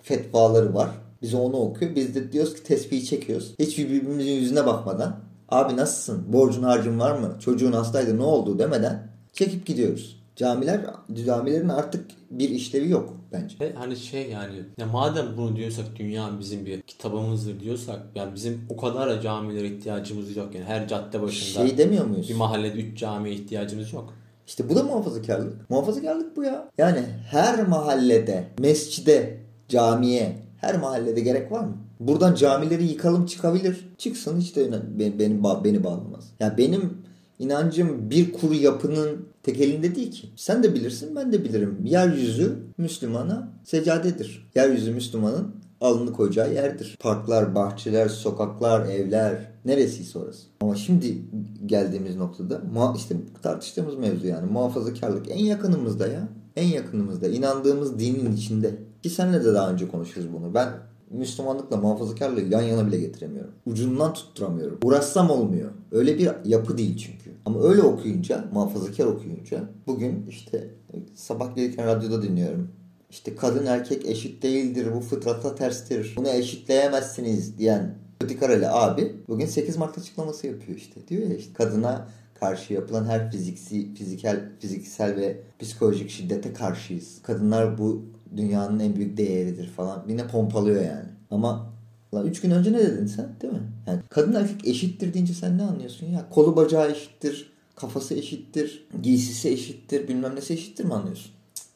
[0.01, 0.89] fetvaları var.
[1.21, 1.95] Biz onu okuyor.
[1.95, 3.55] Biz de diyoruz ki tespihi çekiyoruz.
[3.59, 6.33] Hiç birbirimizin yüzüne bakmadan Abi nasılsın?
[6.33, 7.35] Borcun harcın var mı?
[7.39, 10.20] Çocuğun hastaydı ne oldu demeden çekip gidiyoruz.
[10.36, 10.82] Camiler,
[11.26, 13.56] camilerin artık bir işlevi yok bence.
[13.60, 18.62] Ve hani şey yani ya madem bunu diyorsak dünya bizim bir kitabımızdır diyorsak yani bizim
[18.70, 22.30] o kadar da camilere ihtiyacımız yok yani her cadde başında Şey demiyor muyuz?
[22.30, 24.13] bir mahallede 3 camiye ihtiyacımız yok.
[24.48, 25.70] İşte bu da muhafazakarlık.
[25.70, 26.70] Muhafazakarlık bu ya.
[26.78, 27.00] Yani
[27.32, 29.38] her mahallede, mescide,
[29.68, 31.78] camiye, her mahallede gerek var mı?
[32.00, 33.89] Buradan camileri yıkalım çıkabilir.
[33.98, 36.32] Çıksın hiç de beni, beni, beni bağlamaz.
[36.39, 36.98] Ya benim
[37.39, 40.30] inancım bir kuru yapının tek elinde değil ki.
[40.36, 41.78] Sen de bilirsin ben de bilirim.
[41.86, 44.49] Yeryüzü Müslümana seccadedir.
[44.56, 46.97] Yeryüzü Müslümanın alnını koyacağı yerdir.
[46.99, 50.47] Parklar, bahçeler, sokaklar, evler neresiyse orası.
[50.62, 51.17] Ama şimdi
[51.65, 52.62] geldiğimiz noktada
[52.95, 56.28] işte tartıştığımız mevzu yani muhafazakarlık en yakınımızda ya.
[56.56, 57.28] En yakınımızda.
[57.28, 58.75] inandığımız dinin içinde.
[59.04, 60.54] Ki seninle de daha önce konuşuruz bunu.
[60.54, 60.69] Ben
[61.10, 63.52] Müslümanlıkla muhafazakarlığı yan yana bile getiremiyorum.
[63.65, 64.80] Ucundan tutturamıyorum.
[64.84, 65.71] Uğraşsam olmuyor.
[65.91, 67.29] Öyle bir yapı değil çünkü.
[67.45, 70.69] Ama öyle okuyunca, muhafazakar okuyunca bugün işte
[71.15, 72.71] sabah gelirken radyoda dinliyorum.
[73.10, 79.78] İşte kadın erkek eşit değildir, bu fıtrata terstir, bunu eşitleyemezsiniz diyen Ötikareli abi bugün 8
[79.78, 81.08] Mart açıklaması yapıyor işte.
[81.08, 82.08] Diyor ya işte kadına
[82.39, 87.21] karşı yapılan her fiziksi, fiziksel, fiziksel ve psikolojik şiddete karşıyız.
[87.23, 88.06] Kadınlar bu
[88.38, 90.06] dünyanın en büyük değeridir falan.
[90.08, 91.10] Yine pompalıyor yani.
[91.32, 91.73] Ama
[92.13, 93.72] Lan üç gün önce ne dedin sen değil mi?
[93.88, 96.30] Yani kadın erkek eşittir deyince sen ne anlıyorsun ya?
[96.30, 101.32] Kolu bacağı eşittir, kafası eşittir, giysisi eşittir, bilmem nesi eşittir mi anlıyorsun?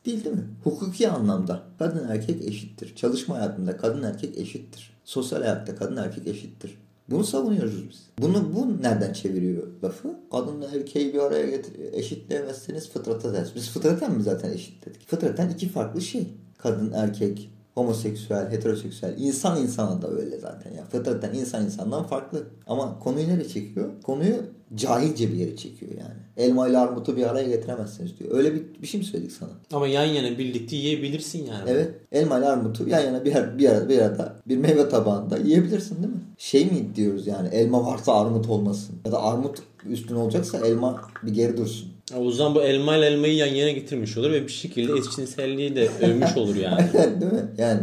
[0.06, 0.44] Değil değil mi?
[0.64, 2.96] Hukuki anlamda kadın erkek eşittir.
[2.96, 4.94] Çalışma hayatında kadın erkek eşittir.
[5.06, 6.78] Sosyal hayatta kadın erkek eşittir.
[7.10, 8.04] Bunu savunuyoruz biz.
[8.20, 10.16] Bunu bu nereden çeviriyor lafı?
[10.32, 13.56] Kadınla erkeği bir araya getir eşitleyemezseniz fıtrata ters.
[13.56, 15.08] Biz fıtraten mi zaten eşitledik?
[15.08, 16.28] Fıtraten iki farklı şey.
[16.58, 19.16] Kadın erkek homoseksüel, heteroseksüel.
[19.18, 20.86] insan insana da öyle zaten ya.
[20.86, 22.44] Fıtraten insan insandan farklı.
[22.68, 23.90] Ama konuyu nereye çekiyor?
[24.04, 24.36] Konuyu
[24.76, 26.48] cahilce bir yere çekiyor yani.
[26.48, 28.38] Elma ile armutu bir araya getiremezsiniz diyor.
[28.38, 29.50] Öyle bir, bir şey mi söyledik sana?
[29.74, 31.70] Ama yan yana birlikte yiyebilirsin yani.
[31.70, 31.92] Evet.
[32.12, 36.14] Elma ile armutu yan yana bir, bir, arada, bir arada bir meyve tabağında yiyebilirsin değil
[36.14, 36.22] mi?
[36.38, 38.96] Şey mi diyoruz yani elma varsa armut olmasın.
[39.06, 39.60] Ya da armut
[39.90, 41.92] üstün olacaksa elma bir geri dursun.
[42.20, 45.90] O zaman bu elma ile elmayı yan yana getirmiş olur ve bir şekilde eşcinselliği de
[46.02, 46.94] övmüş olur yani.
[47.22, 47.46] Değil mi?
[47.58, 47.82] Yani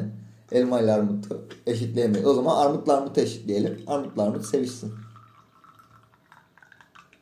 [0.53, 2.27] elma ile armutu eşitleyemeyiz.
[2.27, 3.79] O zaman armutla armutu eşitleyelim.
[3.87, 4.93] Armutla armut sevişsin.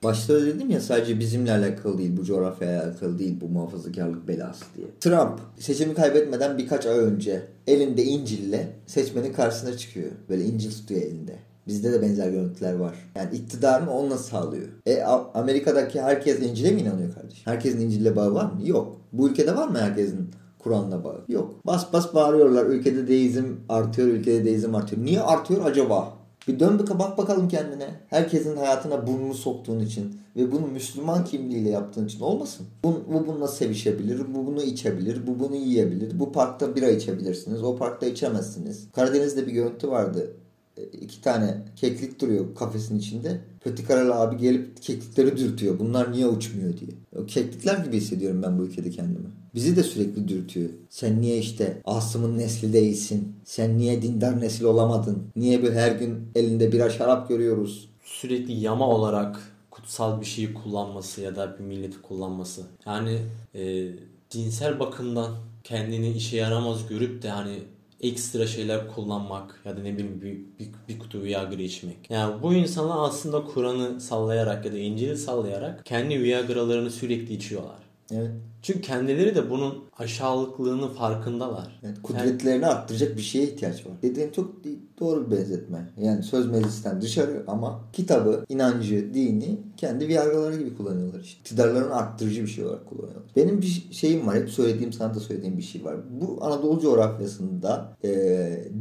[0.03, 4.65] Başta da dedim ya sadece bizimle alakalı değil, bu coğrafyaya alakalı değil, bu muhafazakarlık belası
[4.77, 4.87] diye.
[5.01, 10.11] Trump seçimi kaybetmeden birkaç ay önce elinde İncil'le seçmenin karşısına çıkıyor.
[10.29, 11.37] Böyle İncil tutuyor elinde.
[11.69, 13.11] Bizde de benzer görüntüler var.
[13.17, 14.69] Yani iktidarını onunla sağlıyor.
[14.87, 15.03] E
[15.35, 17.43] Amerika'daki herkes İncil'e mi inanıyor kardeşim?
[17.45, 18.61] Herkesin İncil'le bağı var mı?
[18.65, 19.01] Yok.
[19.13, 21.25] Bu ülkede var mı herkesin Kur'an'la bağı?
[21.29, 21.67] Yok.
[21.67, 22.67] Bas bas bağırıyorlar.
[22.67, 25.05] Ülkede deizm artıyor, ülkede deizm artıyor.
[25.05, 26.19] Niye artıyor acaba?
[26.49, 27.89] Bir dön bir bak bakalım kendine.
[28.07, 32.67] Herkesin hayatına burnunu soktuğun için ve bunu Müslüman kimliğiyle yaptığın için olmasın.
[32.85, 36.21] Bu, bu bununla sevişebilir, bu bunu içebilir, bu bunu yiyebilir.
[36.21, 38.89] Bu parkta bira içebilirsiniz, o parkta içemezsiniz.
[38.93, 40.33] Karadeniz'de bir görüntü vardı.
[40.79, 43.41] E, iki tane keklik duruyor kafesin içinde.
[43.61, 45.79] Pötikaralı abi gelip keklikleri dürtüyor.
[45.79, 46.91] Bunlar niye uçmuyor diye.
[47.17, 49.27] O keklikler gibi hissediyorum ben bu ülkede kendimi.
[49.55, 50.71] Bizi de sürekli dürtüyor.
[50.91, 53.37] Sen niye işte Asım'ın nesli değilsin?
[53.45, 55.23] Sen niye dindar nesil olamadın?
[55.37, 57.91] Niye bir her gün elinde bira şarap görüyoruz?
[58.03, 62.63] Sürekli yama olarak kutsal bir şeyi kullanması ya da bir milleti kullanması.
[62.87, 63.19] Yani
[63.55, 63.91] e,
[64.31, 67.59] cinsel bakımdan kendini işe yaramaz görüp de hani
[68.01, 72.11] ekstra şeyler kullanmak ya da ne bileyim bir, bir, bir kutu Viagra içmek.
[72.11, 77.79] Yani bu insanlar aslında Kur'an'ı sallayarak ya da İncil'i sallayarak kendi Viagra'larını sürekli içiyorlar.
[78.13, 78.31] Evet.
[78.63, 81.81] Çünkü kendileri de bunun aşağılıklığının farkındalar.
[81.85, 83.93] Evet, kudretlerini arttıracak bir şeye ihtiyaç var.
[84.03, 84.55] Dediğin çok
[85.01, 85.91] doğru bir benzetme.
[86.01, 91.41] Yani söz meclisten dışarı ama kitabı, inancı, dini kendi viagraları gibi kullanıyorlar işte.
[91.41, 93.23] İktidarlarını arttırıcı bir şey olarak kullanıyorlar.
[93.37, 94.37] Benim bir şeyim var.
[94.37, 95.97] Hep söylediğim, sana da söylediğim bir şey var.
[96.21, 98.11] Bu Anadolu coğrafyasında e,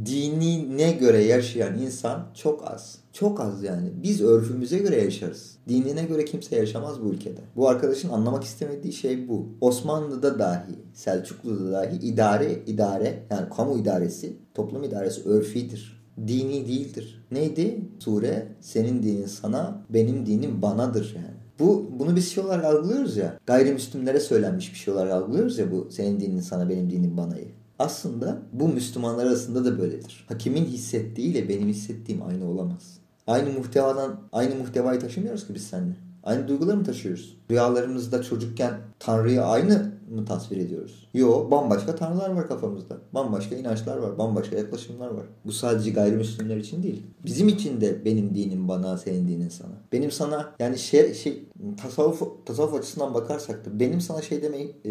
[0.06, 2.98] dinine göre yaşayan insan çok az.
[3.12, 3.88] Çok az yani.
[4.02, 5.56] Biz örfümüze göre yaşarız.
[5.68, 7.40] Dinine göre kimse yaşamaz bu ülkede.
[7.56, 9.46] Bu arkadaşın anlamak istemediği şey bu.
[9.68, 16.04] Osmanlı'da dahi, Selçuklu'da dahi idare, idare yani kamu idaresi, toplum idaresi örfidir.
[16.26, 17.26] Dini değildir.
[17.30, 17.80] Neydi?
[17.98, 21.36] Sure senin dinin sana, benim dinim banadır yani.
[21.58, 23.38] Bu bunu biz şey olarak algılıyoruz ya.
[23.46, 27.48] Gayrimüslimlere söylenmiş bir şey olarak algılıyoruz ya bu senin dinin sana, benim dinim banayı.
[27.78, 30.24] Aslında bu Müslümanlar arasında da böyledir.
[30.28, 32.98] Hakimin hissettiği ile benim hissettiğim aynı olamaz.
[33.26, 36.07] Aynı muhtevadan aynı muhtevayı taşımıyoruz ki biz seninle.
[36.28, 37.36] Aynı duyguları mı taşıyoruz?
[37.50, 41.08] Rüyalarımızda çocukken Tanrı'yı aynı mı tasvir ediyoruz?
[41.14, 42.96] Yo bambaşka tanrılar var kafamızda.
[43.14, 44.18] Bambaşka inançlar var.
[44.18, 45.26] Bambaşka yaklaşımlar var.
[45.44, 47.02] Bu sadece gayrimüslimler için değil.
[47.24, 49.72] Bizim için de benim dinim bana, senin dinin sana.
[49.92, 51.44] Benim sana yani şey, şey
[51.82, 54.90] tasavvuf, tasavvuf açısından bakarsak da benim sana şey demeyi e,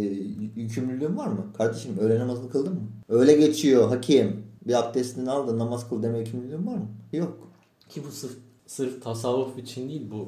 [0.62, 1.46] yükümlülüğüm var mı?
[1.58, 2.90] Kardeşim öğle namazını kıldın mı?
[3.10, 4.44] Öyle geçiyor hakim.
[4.68, 6.88] Bir abdestini al da namaz kıl deme yükümlülüğüm var mı?
[7.14, 7.38] Yok.
[7.90, 10.28] Ki bu sırf, sırf tasavvuf için değil bu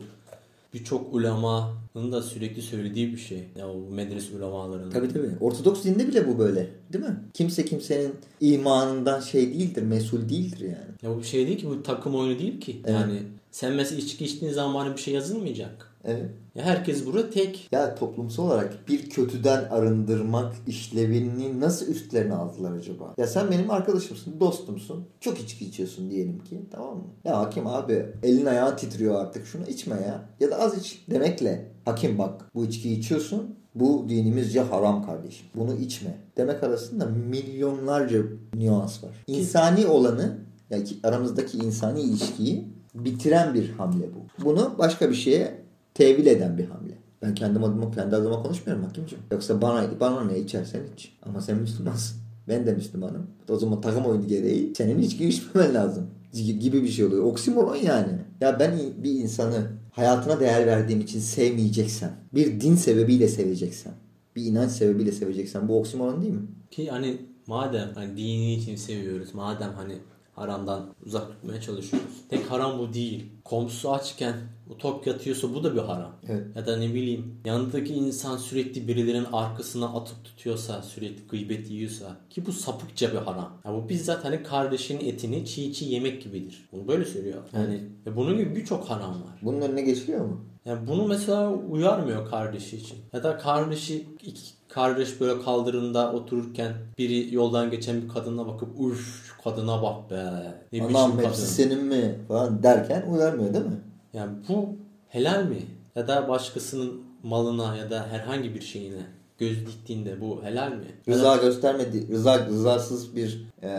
[0.73, 3.43] birçok ulemanın da sürekli söylediği bir şey.
[3.57, 4.91] Ya bu medrese ulemalarının.
[4.91, 5.31] Tabii tabii.
[5.41, 6.69] Ortodoks dinde bile bu böyle.
[6.93, 7.19] Değil mi?
[7.33, 10.89] Kimse kimsenin imanından şey değildir, mesul değildir yani.
[11.01, 12.81] Ya bu bir şey değil ki bu takım oyunu değil ki.
[12.85, 12.99] Evet.
[12.99, 13.19] Yani
[13.51, 15.89] sen mesela içki içtiğin zaman bir şey yazılmayacak.
[16.03, 16.29] Evet.
[16.55, 17.67] Ya herkes burada tek.
[17.71, 23.13] Ya toplumsal olarak bir kötüden arındırmak işlevini nasıl üstlerine aldılar acaba?
[23.17, 25.05] Ya sen benim arkadaşımsın, dostumsun.
[25.19, 26.59] Çok içki içiyorsun diyelim ki.
[26.71, 27.03] Tamam mı?
[27.23, 29.45] Ya hakim abi elin ayağın titriyor artık.
[29.45, 30.29] Şunu içme ya.
[30.39, 31.71] Ya da az iç demekle.
[31.85, 33.55] Hakim bak bu içkiyi içiyorsun.
[33.75, 35.47] Bu dinimizce haram kardeşim.
[35.55, 36.17] Bunu içme.
[36.37, 38.23] Demek arasında milyonlarca
[38.55, 39.23] nüans var.
[39.27, 40.37] İnsani olanı
[40.69, 44.43] yani ki aramızdaki insani ilişkiyi bitiren bir hamle bu.
[44.45, 45.61] Bunu başka bir şeye
[45.93, 46.93] tevil eden bir hamle.
[47.21, 49.23] Ben kendim adıma kendi adıma konuşmuyorum hakimciğim.
[49.31, 51.13] Yoksa bana bana ne içersen iç.
[51.23, 52.17] Ama sen Müslümansın.
[52.47, 53.27] Ben de Müslümanım.
[53.49, 56.07] O zaman takım oyunu gereği senin içki içmemen lazım.
[56.33, 57.23] Gibi bir şey oluyor.
[57.23, 58.11] Oksimoron yani.
[58.41, 63.93] Ya ben bir insanı hayatına değer verdiğim için sevmeyeceksem, bir din sebebiyle seveceksen,
[64.35, 66.41] bir inanç sebebiyle seveceksen bu oksimoron değil mi?
[66.71, 69.33] Ki hani madem hani dini için seviyoruz.
[69.33, 69.93] Madem hani
[70.39, 72.09] haramdan uzak tutmaya çalışıyoruz.
[72.29, 73.25] Tek haram bu değil.
[73.45, 74.35] Komşusu açken
[74.69, 76.11] o top yatıyorsa bu da bir haram.
[76.27, 76.47] Evet.
[76.55, 82.45] Ya da ne bileyim yanındaki insan sürekli birilerinin arkasına atıp tutuyorsa, sürekli gıybet yiyorsa ki
[82.45, 83.57] bu sapıkça bir haram.
[83.65, 86.69] Ya bu bizzat hani kardeşinin etini çiğ çiğ yemek gibidir.
[86.71, 87.43] Bunu böyle söylüyor.
[87.53, 89.39] Yani ve bunun gibi birçok haram var.
[89.41, 90.45] Bunun önüne geçiliyor mu?
[90.65, 92.97] Yani bunu mesela uyarmıyor kardeşi için.
[93.13, 99.31] Ya da kardeşi iki kardeş böyle kaldırımda otururken biri yoldan geçen bir kadına bakıp uf
[99.43, 100.15] kadına bak be.
[100.73, 101.51] Ne Anam biçim hepsi kadın.
[101.51, 103.81] senin mi falan derken uyarmıyor değil mi?
[104.13, 104.69] Yani bu
[105.07, 105.57] helal mi?
[105.95, 109.01] Ya da başkasının malına ya da herhangi bir şeyine
[109.39, 110.85] göz diktiğinde bu helal mi?
[111.07, 113.69] Rıza göstermedi, rıza rızasız bir e,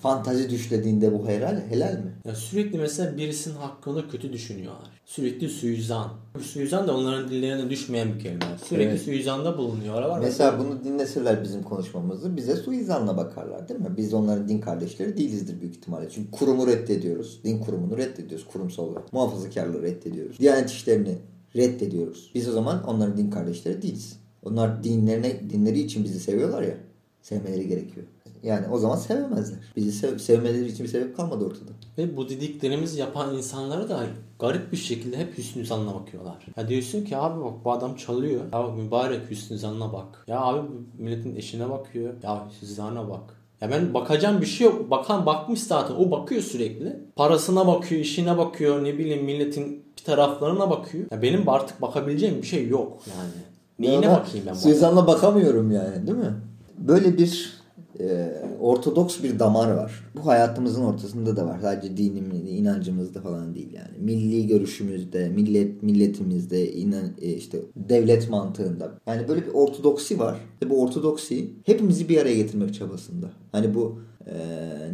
[0.00, 2.12] fantazi düşlediğinde bu helal helal mi?
[2.24, 4.88] Ya sürekli mesela birisinin hakkında kötü düşünüyorlar.
[5.06, 6.08] Sürekli suizan.
[6.42, 8.40] Suizan da onların dillerine düşmeyen bir kelime.
[8.68, 9.02] Sürekli Evet.
[9.02, 10.08] suizanda bulunuyorlar.
[10.08, 10.20] Var?
[10.20, 13.94] Mesela bunu dinleseler bizim konuşmamızı bize suizanla bakarlar değil mi?
[13.96, 16.08] Biz onların din kardeşleri değilizdir büyük ihtimalle.
[16.10, 17.40] Çünkü kurumu reddediyoruz.
[17.44, 19.12] Din kurumunu reddediyoruz kurumsal olarak.
[19.12, 20.38] Muhafazakarlığı reddediyoruz.
[20.38, 21.18] Diyanet işlerini
[21.56, 22.30] reddediyoruz.
[22.34, 24.21] Biz o zaman onların din kardeşleri değiliz.
[24.44, 26.74] Onlar dinlerine dinleri için bizi seviyorlar ya.
[27.22, 28.06] Sevmeleri gerekiyor.
[28.42, 29.58] Yani o zaman sevemezler.
[29.76, 31.70] Bizi sev- sevmeleri için bir sebep kalmadı ortada.
[31.98, 34.06] Ve bu dediklerimizi yapan insanlara da
[34.38, 36.46] garip bir şekilde hep hüsnü zanla bakıyorlar.
[36.56, 38.40] Ya diyorsun ki abi bak bu adam çalıyor.
[38.52, 40.24] Ya mübarek hüsnü zanına bak.
[40.26, 42.14] Ya abi milletin eşine bakıyor.
[42.22, 43.36] Ya hüsnü zanına bak.
[43.60, 44.90] Ya ben bakacağım bir şey yok.
[44.90, 45.94] Bakan bakmış zaten.
[45.94, 46.96] O bakıyor sürekli.
[47.16, 51.04] Parasına bakıyor, işine bakıyor, ne bileyim milletin bir taraflarına bakıyor.
[51.10, 53.30] Ya benim artık bakabileceğim bir şey yok yani.
[53.78, 56.34] Neyine Ona bakayım ben bu Suizanla bakamıyorum yani değil mi?
[56.78, 57.62] Böyle bir
[58.00, 60.04] e, ortodoks bir damar var.
[60.16, 61.58] Bu hayatımızın ortasında da var.
[61.62, 63.98] Sadece dinimizde, inancımızda falan değil yani.
[63.98, 68.92] Milli görüşümüzde, millet milletimizde, inan, e, işte devlet mantığında.
[69.06, 70.36] Yani böyle bir ortodoksi var.
[70.62, 73.30] Ve bu ortodoksi hepimizi bir araya getirmek çabasında.
[73.52, 74.34] Hani bu e,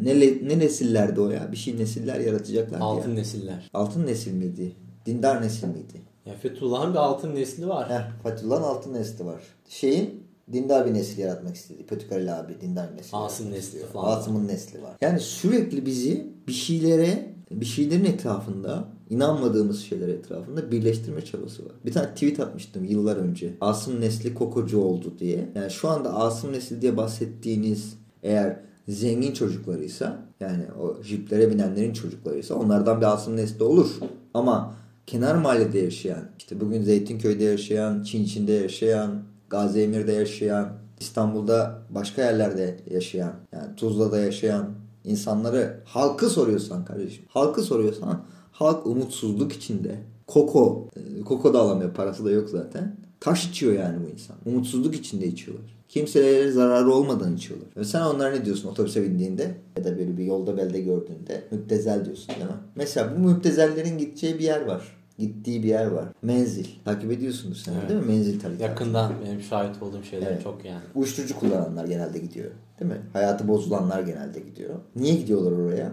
[0.03, 1.49] ne, ne nesillerde o ya?
[1.53, 3.15] Bir şey nesiller yaratacaklar Altın ya.
[3.15, 3.71] nesiller.
[3.75, 4.73] Altın nesil miydi?
[5.07, 6.08] Dindar nesil miydi?
[6.29, 7.91] Ya Fethullah'ın bir altın nesli var.
[7.91, 9.43] Heh, Fethullah'ın altın nesli var.
[9.69, 11.87] Şeyin dindar bir nesil yaratmak istedi.
[11.87, 13.11] Pötükareli abi dindar bir nesil.
[13.13, 13.89] Asım nesli istiyor.
[13.89, 14.19] falan.
[14.19, 14.97] Asım'ın nesli var.
[15.01, 21.73] Yani sürekli bizi bir şeylere, bir şeylerin etrafında, inanmadığımız şeyler etrafında birleştirme çabası var.
[21.87, 23.55] Bir tane tweet atmıştım yıllar önce.
[23.61, 25.49] Asım nesli kokocu oldu diye.
[25.55, 32.55] Yani şu anda Asım nesli diye bahsettiğiniz eğer zengin çocuklarıysa yani o jiplere binenlerin çocuklarıysa
[32.55, 33.91] onlardan bir Asım nesli olur.
[34.35, 34.75] Ama
[35.09, 43.33] kenar mahallede yaşayan, işte bugün Zeytinköy'de yaşayan, Çinçin'de yaşayan, Gaziemir'de yaşayan, İstanbul'da başka yerlerde yaşayan,
[43.53, 44.71] yani Tuzla'da yaşayan
[45.05, 49.99] insanları halkı soruyorsan kardeşim, halkı soruyorsan halk umutsuzluk içinde.
[50.27, 52.97] Koko, e, koko da alamıyor, parası da yok zaten.
[53.21, 54.37] Taş içiyor yani bu insan.
[54.47, 55.79] Umutsuzluk içinde içiyorlar.
[55.89, 57.69] Kimselere zararı olmadan içiyorlar.
[57.77, 62.05] Ve sen onlara ne diyorsun otobüse bindiğinde ya da böyle bir yolda belde gördüğünde müptezel
[62.05, 62.57] diyorsun değil mi?
[62.75, 64.98] Mesela bu müptezellerin gideceği bir yer var.
[65.19, 66.09] Gittiği bir yer var.
[66.23, 66.67] Menzil.
[66.85, 67.89] Takip ediyorsundur sen Evet.
[67.89, 68.07] değil mi?
[68.07, 68.63] Menzil tarikatı.
[68.65, 70.43] Yakından benim şahit olduğum şeyler Evet.
[70.43, 70.83] çok yani.
[70.95, 72.51] Uyuşturucu kullananlar genelde gidiyor.
[72.81, 73.01] Değil mi?
[73.13, 74.75] Hayatı bozulanlar genelde gidiyor.
[74.97, 75.93] Niye gidiyorlar oraya?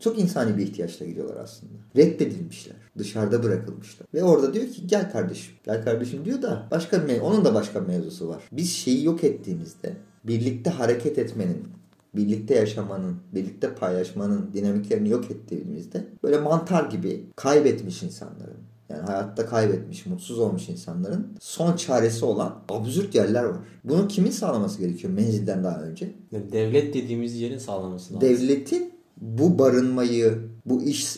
[0.00, 1.72] çok insani bir ihtiyaçla gidiyorlar aslında.
[1.96, 2.76] Reddedilmişler.
[2.98, 4.06] Dışarıda bırakılmışlar.
[4.14, 5.54] Ve orada diyor ki gel kardeşim.
[5.64, 8.42] Gel kardeşim diyor da başka bir onun da başka bir mevzusu var.
[8.52, 9.92] Biz şeyi yok ettiğimizde
[10.24, 11.64] birlikte hareket etmenin,
[12.16, 20.06] birlikte yaşamanın, birlikte paylaşmanın dinamiklerini yok ettiğimizde böyle mantar gibi kaybetmiş insanların yani hayatta kaybetmiş,
[20.06, 23.56] mutsuz olmuş insanların son çaresi olan absürt yerler var.
[23.84, 26.14] Bunu kimin sağlaması gerekiyor menzilden daha önce?
[26.32, 28.28] Yani devlet dediğimiz yerin sağlaması lazım.
[28.28, 31.16] Devletin bu barınmayı, bu iş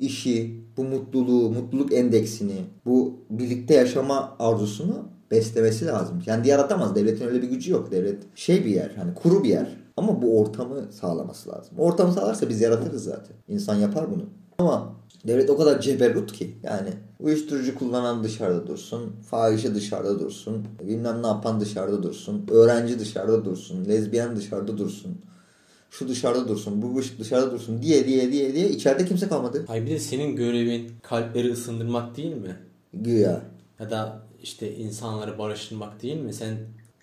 [0.00, 6.20] işi, bu mutluluğu, mutluluk endeksini, bu birlikte yaşama arzusunu beslemesi lazım.
[6.20, 6.94] Kendi yaratamaz.
[6.94, 7.90] Devletin öyle bir gücü yok.
[7.90, 9.85] Devlet şey bir yer, hani kuru bir yer.
[9.96, 11.78] Ama bu ortamı sağlaması lazım.
[11.78, 13.36] Ortamı sağlarsa biz yaratırız zaten.
[13.48, 14.24] İnsan yapar bunu.
[14.58, 16.88] Ama devlet o kadar ceberut ki yani
[17.20, 23.84] uyuşturucu kullanan dışarıda dursun, fahişe dışarıda dursun, bilmem ne yapan dışarıda dursun, öğrenci dışarıda dursun,
[23.84, 25.18] lezbiyen dışarıda dursun,
[25.90, 29.64] şu dışarıda dursun, bu dışarıda dursun diye diye diye diye içeride kimse kalmadı.
[29.66, 32.56] Hayır bir de senin görevin kalpleri ısındırmak değil mi?
[32.92, 33.42] Güya.
[33.80, 36.32] Ya da işte insanları barıştırmak değil mi?
[36.32, 36.56] Sen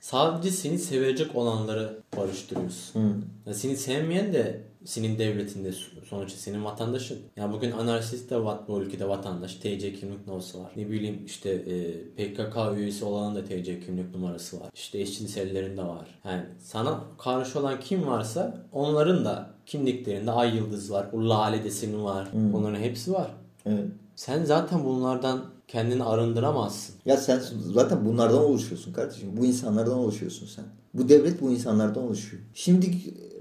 [0.03, 3.01] sadece seni sevecek olanları barıştırıyorsun.
[3.01, 3.15] Hı.
[3.45, 5.71] Ya seni sevmeyen de senin devletinde
[6.09, 7.19] sonuçta senin vatandaşın.
[7.35, 10.71] Ya bugün anarşist de vat, bu ülkede vatandaş TC kimlik numarası var.
[10.75, 14.69] Ne bileyim işte e, PKK üyesi olan da TC kimlik numarası var.
[14.73, 16.19] İşte eşcinsellerin de var.
[16.25, 21.07] Yani sana karşı olan kim varsa onların da kimliklerinde ay yıldız var.
[21.13, 22.33] O lale deseni var.
[22.33, 22.55] Hmm.
[22.55, 23.31] Onların hepsi var.
[23.65, 23.85] Evet.
[24.15, 26.95] Sen zaten bunlardan kendini arındıramazsın.
[27.05, 27.39] Ya sen
[27.73, 29.29] zaten bunlardan oluşuyorsun kardeşim.
[29.37, 30.65] Bu insanlardan oluşuyorsun sen.
[30.93, 32.43] Bu devlet bu insanlardan oluşuyor.
[32.53, 32.91] Şimdi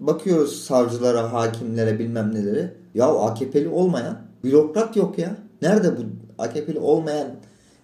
[0.00, 2.74] bakıyoruz savcılara, hakimlere bilmem nelere.
[2.94, 5.36] Ya AKP'li olmayan bürokrat yok ya.
[5.62, 6.00] Nerede bu
[6.38, 7.28] AKP'li olmayan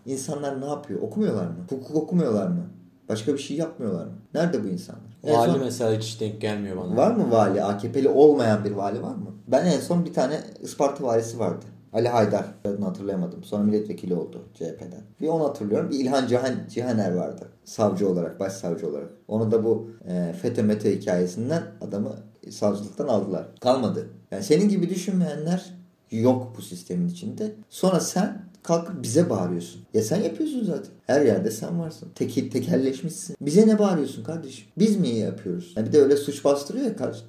[0.07, 1.03] insanlar ne yapıyor?
[1.03, 1.57] Okumuyorlar mı?
[1.71, 2.67] Hukuk okumuyorlar mı?
[3.09, 4.13] Başka bir şey yapmıyorlar mı?
[4.35, 5.09] Nerede bu insanlar?
[5.25, 5.61] Vali son...
[5.61, 6.97] mesela hiç denk gelmiyor bana.
[6.97, 7.63] Var mı vali?
[7.63, 9.31] AKP'li olmayan bir vali var mı?
[9.49, 11.65] Ben en son bir tane Isparta valisi vardı.
[11.93, 13.45] Ali Haydar adını hatırlayamadım.
[13.45, 15.03] Sonra milletvekili oldu CHP'den.
[15.21, 15.91] Bir onu hatırlıyorum.
[15.91, 17.49] Bir İlhan Cihan, Cihaner vardı.
[17.65, 19.11] Savcı olarak, başsavcı olarak.
[19.29, 22.17] Onu da bu e, FETÖ METÖ hikayesinden adamı
[22.51, 23.47] savcılıktan aldılar.
[23.61, 24.09] Kalmadı.
[24.31, 25.75] Yani senin gibi düşünmeyenler
[26.11, 27.53] yok bu sistemin içinde.
[27.71, 29.83] Sonra sen kalkıp bize bağırıyorsun.
[29.95, 30.91] Ya sen yapıyorsun zaten.
[31.07, 32.09] Her yerde sen varsın.
[32.15, 33.37] Tek, tekelleşmişsin.
[33.41, 34.67] Bize ne bağırıyorsun kardeşim?
[34.79, 35.73] Biz mi iyi yapıyoruz?
[35.77, 37.25] Yani bir de öyle suç bastırıyor ya karşı,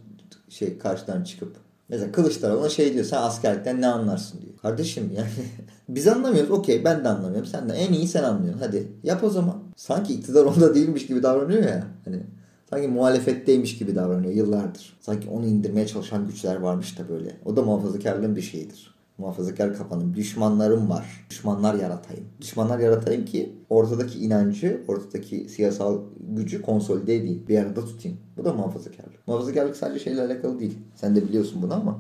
[0.50, 1.56] şey karşıdan çıkıp.
[1.90, 4.58] Mesela Kılıçdaroğlu şey diyor sen askerlikten ne anlarsın diyor.
[4.58, 5.28] Kardeşim yani
[5.90, 9.30] biz anlamıyoruz okey ben de anlamıyorum sen de en iyi sen anlıyorsun hadi yap o
[9.30, 9.64] zaman.
[9.76, 12.24] Sanki iktidar onda değilmiş gibi davranıyor ya hani
[12.70, 14.98] sanki muhalefetteymiş gibi davranıyor yıllardır.
[15.00, 17.38] Sanki onu indirmeye çalışan güçler varmış da böyle.
[17.46, 18.99] O da muhafazakarlığın bir şeyidir.
[19.20, 21.26] Muhafazakar kafanın düşmanlarım var.
[21.30, 22.26] Düşmanlar yaratayım.
[22.42, 27.44] Düşmanlar yaratayım ki ortadaki inancı, ortadaki siyasal gücü konsolide edeyim.
[27.48, 28.18] Bir arada tutayım.
[28.38, 29.28] Bu da muhafazakarlık.
[29.28, 30.78] Muhafazakarlık sadece şeyle alakalı değil.
[30.96, 32.00] Sen de biliyorsun bunu ama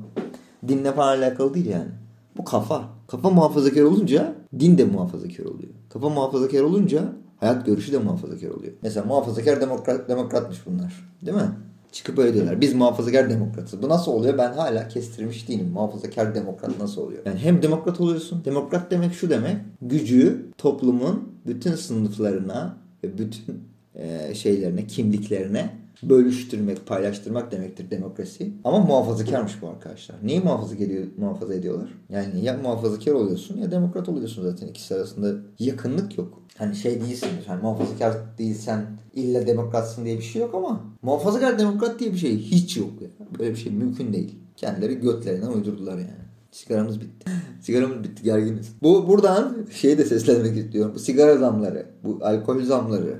[0.67, 1.89] dinle falan alakalı değil yani.
[2.37, 2.89] Bu kafa.
[3.07, 5.73] Kafa muhafazakar olunca din de muhafazakar oluyor.
[5.89, 8.73] Kafa muhafazakar olunca hayat görüşü de muhafazakar oluyor.
[8.81, 11.09] Mesela muhafazakar demokrat, demokratmış bunlar.
[11.25, 11.49] Değil mi?
[11.91, 12.61] Çıkıp öyle diyorlar.
[12.61, 13.81] Biz muhafazakar demokratız.
[13.81, 14.37] Bu nasıl oluyor?
[14.37, 15.69] Ben hala kestirmiş değilim.
[15.73, 17.25] Muhafazakar demokrat nasıl oluyor?
[17.25, 18.45] Yani hem demokrat oluyorsun.
[18.45, 19.57] Demokrat demek şu demek.
[19.81, 23.63] Gücü toplumun bütün sınıflarına ve bütün
[23.95, 28.53] e, şeylerine, kimliklerine bölüştürmek, paylaştırmak demektir demokrasi.
[28.63, 30.15] Ama muhafazakarmış bu arkadaşlar.
[30.23, 31.89] Neyi muhafaza, ediyor, muhafaza ediyorlar?
[32.09, 34.67] Yani ya muhafazakar oluyorsun ya demokrat oluyorsun zaten.
[34.67, 36.41] İkisi arasında yakınlık yok.
[36.57, 37.45] Hani şey değilsindir.
[37.47, 42.37] Hani muhafazakar değilsen illa demokratsın diye bir şey yok ama muhafazakar demokrat diye bir şey
[42.37, 43.01] hiç yok.
[43.01, 43.09] Ya.
[43.39, 44.35] Böyle bir şey mümkün değil.
[44.55, 46.29] Kendileri götlerinden uydurdular yani.
[46.51, 47.31] Sigaramız bitti.
[47.61, 48.67] Sigaramız bitti gerginiz.
[48.83, 50.91] Bu buradan şeyi de seslenmek istiyorum.
[50.95, 53.19] Bu sigara zamları, bu alkol zamları,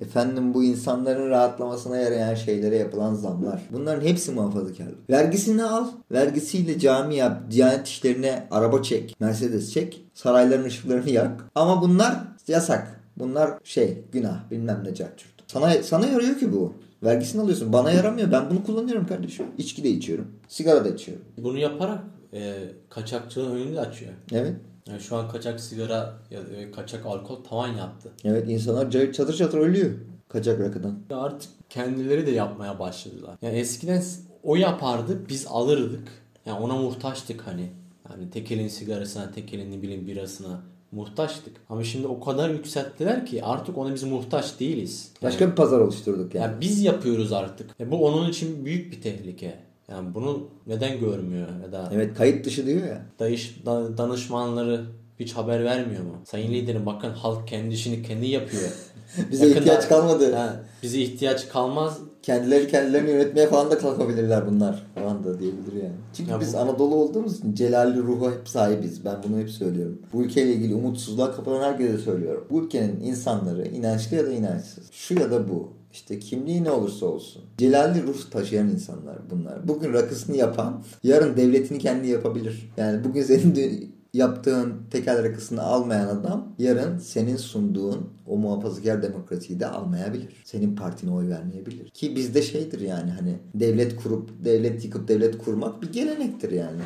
[0.00, 3.62] Efendim bu insanların rahatlamasına yarayan şeylere yapılan zamlar.
[3.72, 5.10] Bunların hepsi muhafazakarlık.
[5.10, 5.86] Vergisini al.
[6.12, 7.42] Vergisiyle cami yap.
[7.50, 9.16] Diyanet işlerine araba çek.
[9.20, 10.04] Mercedes çek.
[10.14, 11.44] Sarayların ışıklarını yak.
[11.54, 12.16] Ama bunlar
[12.48, 13.00] yasak.
[13.16, 15.32] Bunlar şey günah bilmem ne carçurt.
[15.46, 16.74] Sana, sana yarıyor ki bu.
[17.02, 17.72] Vergisini alıyorsun.
[17.72, 18.32] Bana yaramıyor.
[18.32, 19.46] Ben bunu kullanıyorum kardeşim.
[19.58, 20.26] İçki de içiyorum.
[20.48, 21.24] Sigara da içiyorum.
[21.38, 22.00] Bunu yaparak
[22.34, 22.54] e,
[22.90, 24.12] kaçakçılığın önünü açıyor.
[24.32, 24.56] Evet.
[24.86, 28.10] Yani şu an kaçak sigara ya da kaçak alkol tavan yaptı.
[28.24, 29.90] Evet insanlar çatır çatır ölüyor
[30.32, 30.98] kaçak rakıdan.
[31.10, 33.38] Artık kendileri de yapmaya başladılar.
[33.42, 34.02] Yani eskiden
[34.42, 36.08] o yapardı biz alırdık.
[36.46, 37.70] Yani ona muhtaçtık hani.
[38.10, 40.60] Yani tek elin sigarasına, tek elin ne bileyim birasına
[40.92, 41.56] muhtaçtık.
[41.68, 45.12] Ama şimdi o kadar yükselttiler ki artık ona biz muhtaç değiliz.
[45.22, 46.44] Yani, Başka bir pazar oluşturduk yani.
[46.44, 47.70] yani biz yapıyoruz artık.
[47.78, 49.58] Yani bu onun için büyük bir tehlike.
[49.88, 53.02] Yani bunu neden görmüyor ya da Evet kayıt dışı diyor ya.
[53.18, 53.62] Dayış,
[53.98, 54.84] danışmanları
[55.20, 56.16] hiç haber vermiyor mu?
[56.24, 58.70] Sayın liderim bakın halk kendi işini kendi yapıyor.
[59.30, 60.34] Bize Yakında- ihtiyaç kalmadı.
[60.34, 61.98] Ha, bize ihtiyaç kalmaz.
[62.22, 65.94] Kendileri kendilerini yönetmeye falan da kalkabilirler bunlar falan da diyebilir yani.
[66.16, 69.04] Çünkü Ya biz bu- Anadolu olduğumuz için celalli ruha hep sahibiz.
[69.04, 69.98] Ben bunu hep söylüyorum.
[70.12, 72.46] Bu ülkeyle ilgili umutsuzluğa kapılan herkese söylüyorum.
[72.50, 74.90] Bu ülkenin insanları inançlı ya da inançsız.
[74.92, 75.72] Şu ya da bu.
[75.92, 77.42] İşte kimliği ne olursa olsun.
[77.58, 79.68] Celalli ruh taşıyan insanlar bunlar.
[79.68, 82.70] Bugün rakısını yapan yarın devletini kendi yapabilir.
[82.76, 89.66] Yani bugün senin yaptığın tekel rakısını almayan adam yarın senin sunduğun o muhafazakar demokrasiyi de
[89.66, 90.42] almayabilir.
[90.44, 91.90] Senin partine oy vermeyebilir.
[91.90, 96.80] Ki bizde şeydir yani hani devlet kurup devlet yıkıp devlet kurmak bir gelenektir yani.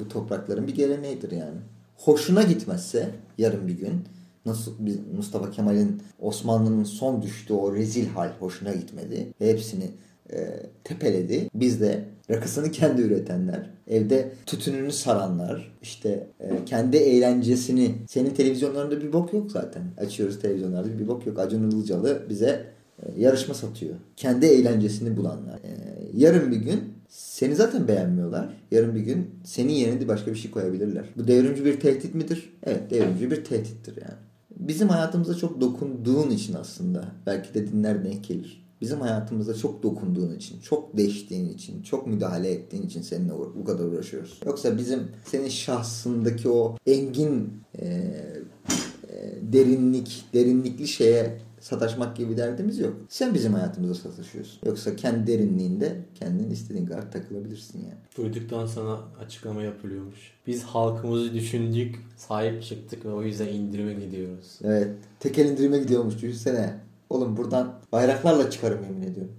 [0.00, 1.58] Bu toprakların bir geleneğidir yani.
[1.96, 4.04] Hoşuna gitmezse yarın bir gün
[4.46, 4.72] nasıl
[5.16, 9.26] Mustafa Kemal'in Osmanlı'nın son düştüğü o rezil hal hoşuna gitmedi.
[9.40, 9.90] Ve hepsini
[10.32, 11.48] e, tepeledi.
[11.54, 19.12] Biz de rakısını kendi üretenler, evde tütününü saranlar, işte e, kendi eğlencesini, senin televizyonlarında bir
[19.12, 19.82] bok yok zaten.
[19.98, 21.38] Açıyoruz televizyonlarda bir bok yok.
[21.38, 22.66] Acun Ilıcalı bize
[23.02, 23.94] e, yarışma satıyor.
[24.16, 25.54] Kendi eğlencesini bulanlar.
[25.54, 25.72] E,
[26.14, 28.56] yarın bir gün seni zaten beğenmiyorlar.
[28.70, 31.04] Yarın bir gün senin yerine de başka bir şey koyabilirler.
[31.16, 32.52] Bu devrimci bir tehdit midir?
[32.62, 34.29] Evet devrimci bir tehdittir yani.
[34.60, 38.60] Bizim hayatımıza çok dokunduğun için aslında belki de dinler denk gelir.
[38.80, 43.84] Bizim hayatımıza çok dokunduğun için, çok deştiğin için, çok müdahale ettiğin için seninle bu kadar
[43.84, 44.40] uğraşıyoruz.
[44.46, 52.78] Yoksa bizim senin şahsındaki o engin e, e, derinlik, derinlikli şeye sataşmak gibi bir derdimiz
[52.78, 52.94] yok.
[53.08, 54.60] Sen bizim hayatımıza sataşıyorsun.
[54.66, 58.00] Yoksa kendi derinliğinde kendin istediğin kadar takılabilirsin yani.
[58.16, 60.32] Duyduktan sonra açıklama yapılıyormuş.
[60.46, 64.58] Biz halkımızı düşündük, sahip çıktık ve o yüzden indirime gidiyoruz.
[64.64, 64.88] Evet.
[65.20, 66.74] Tekel indirime gidiyormuş düşünsene.
[67.10, 69.32] Oğlum buradan bayraklarla çıkarım yemin ediyorum.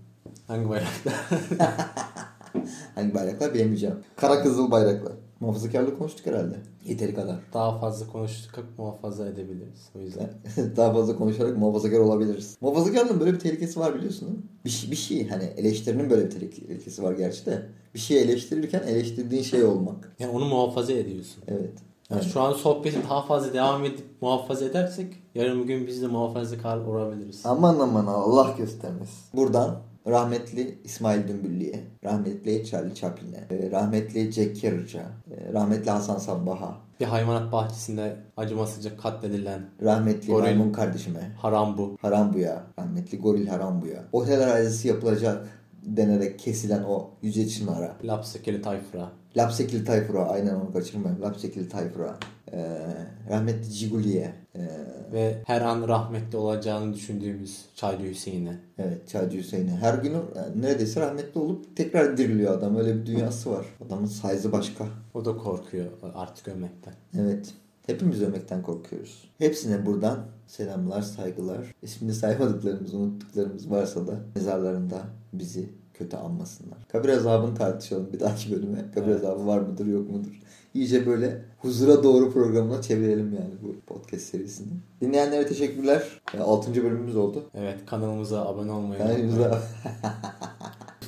[0.48, 1.12] Hangi bayrakta?
[2.96, 3.96] Hangi bayraklar bilemeyeceğim.
[4.16, 5.14] Kara kızıl bayraklar.
[5.42, 6.56] Muhafazakarlık konuştuk herhalde.
[6.86, 7.36] Yeteri kadar.
[7.54, 9.90] Daha fazla konuştuk, muhafaza edebiliriz.
[9.96, 10.30] O yüzden.
[10.78, 12.58] Daha fazla konuşarak muhafazakar olabiliriz.
[12.62, 14.44] Muhafazakarlığın böyle bir tehlikesi var biliyorsun değil mi?
[14.66, 17.66] Bir, şey- bir şey hani eleştirinin böyle bir tehlikesi var gerçi de.
[17.94, 20.16] Bir şeyi eleştirirken eleştirdiğin şey olmak.
[20.20, 21.44] Yani onu muhafaza ediyorsun.
[21.48, 21.74] Evet.
[22.10, 26.78] Yani şu an sohbeti daha fazla devam edip muhafaza edersek yarın bugün biz de muhafazakar
[26.78, 27.42] olabiliriz.
[27.46, 29.18] Aman aman Allah göstermesin.
[29.34, 35.00] Buradan rahmetli İsmail Dümbüllü'ye, rahmetli Charlie Chaplin'e, e, rahmetli Jack Kerouac'a,
[35.32, 40.44] e, rahmetli Hasan Sabbah'a, Bir hayvanat bahçesinde acımasızca katledilen rahmetli Goril.
[40.44, 41.98] Maymun kardeşime, haram bu.
[42.02, 45.48] Harambu'ya, rahmetli Goril Harambu'ya, otel arazisi yapılacak
[45.84, 49.12] denerek kesilen o yüce çınara, Lapsakeli tayfura.
[49.38, 52.18] Lapsekili Tayfur'a, aynen onu kaçırmayın, Lapsekili Tayfur'a,
[52.54, 52.78] e,
[53.30, 54.62] rahmetli Ciguli'ye, e,
[55.12, 58.60] Ve her an rahmetli olacağını düşündüğümüz Çaylı Hüseyin'e.
[58.78, 59.72] Evet Çağcı Hüseyin'e.
[59.72, 62.76] Her gün yani neredeyse rahmetli olup tekrar diriliyor adam.
[62.76, 63.66] Öyle bir dünyası var.
[63.88, 64.86] Adamın size'ı başka.
[65.14, 65.86] O da korkuyor
[66.16, 66.94] artık ölmekten.
[67.20, 67.54] Evet.
[67.86, 69.30] Hepimiz ölmekten korkuyoruz.
[69.38, 71.76] Hepsine buradan selamlar, saygılar.
[71.82, 75.02] İsmini saymadıklarımız, unuttuklarımız varsa da mezarlarında
[75.34, 76.78] bizi kötü anmasınlar.
[76.92, 78.92] Kabir azabını tartışalım bir dahaki bölüme.
[78.96, 79.24] Kabir Evet.
[79.26, 80.40] azabı var mıdır yok mudur?
[80.74, 84.68] İyice böyle huzura doğru programına çevirelim yani bu podcast serisini.
[85.02, 86.22] Dinleyenlere teşekkürler.
[86.40, 86.76] 6.
[86.84, 87.44] bölümümüz oldu.
[87.56, 89.62] Evet kanalımıza abone olmayı Kanalımıza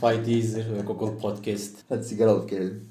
[0.03, 1.76] Spotify, Deezer ve Google Podcast.
[1.89, 2.89] hadi sigara alıp gelelim.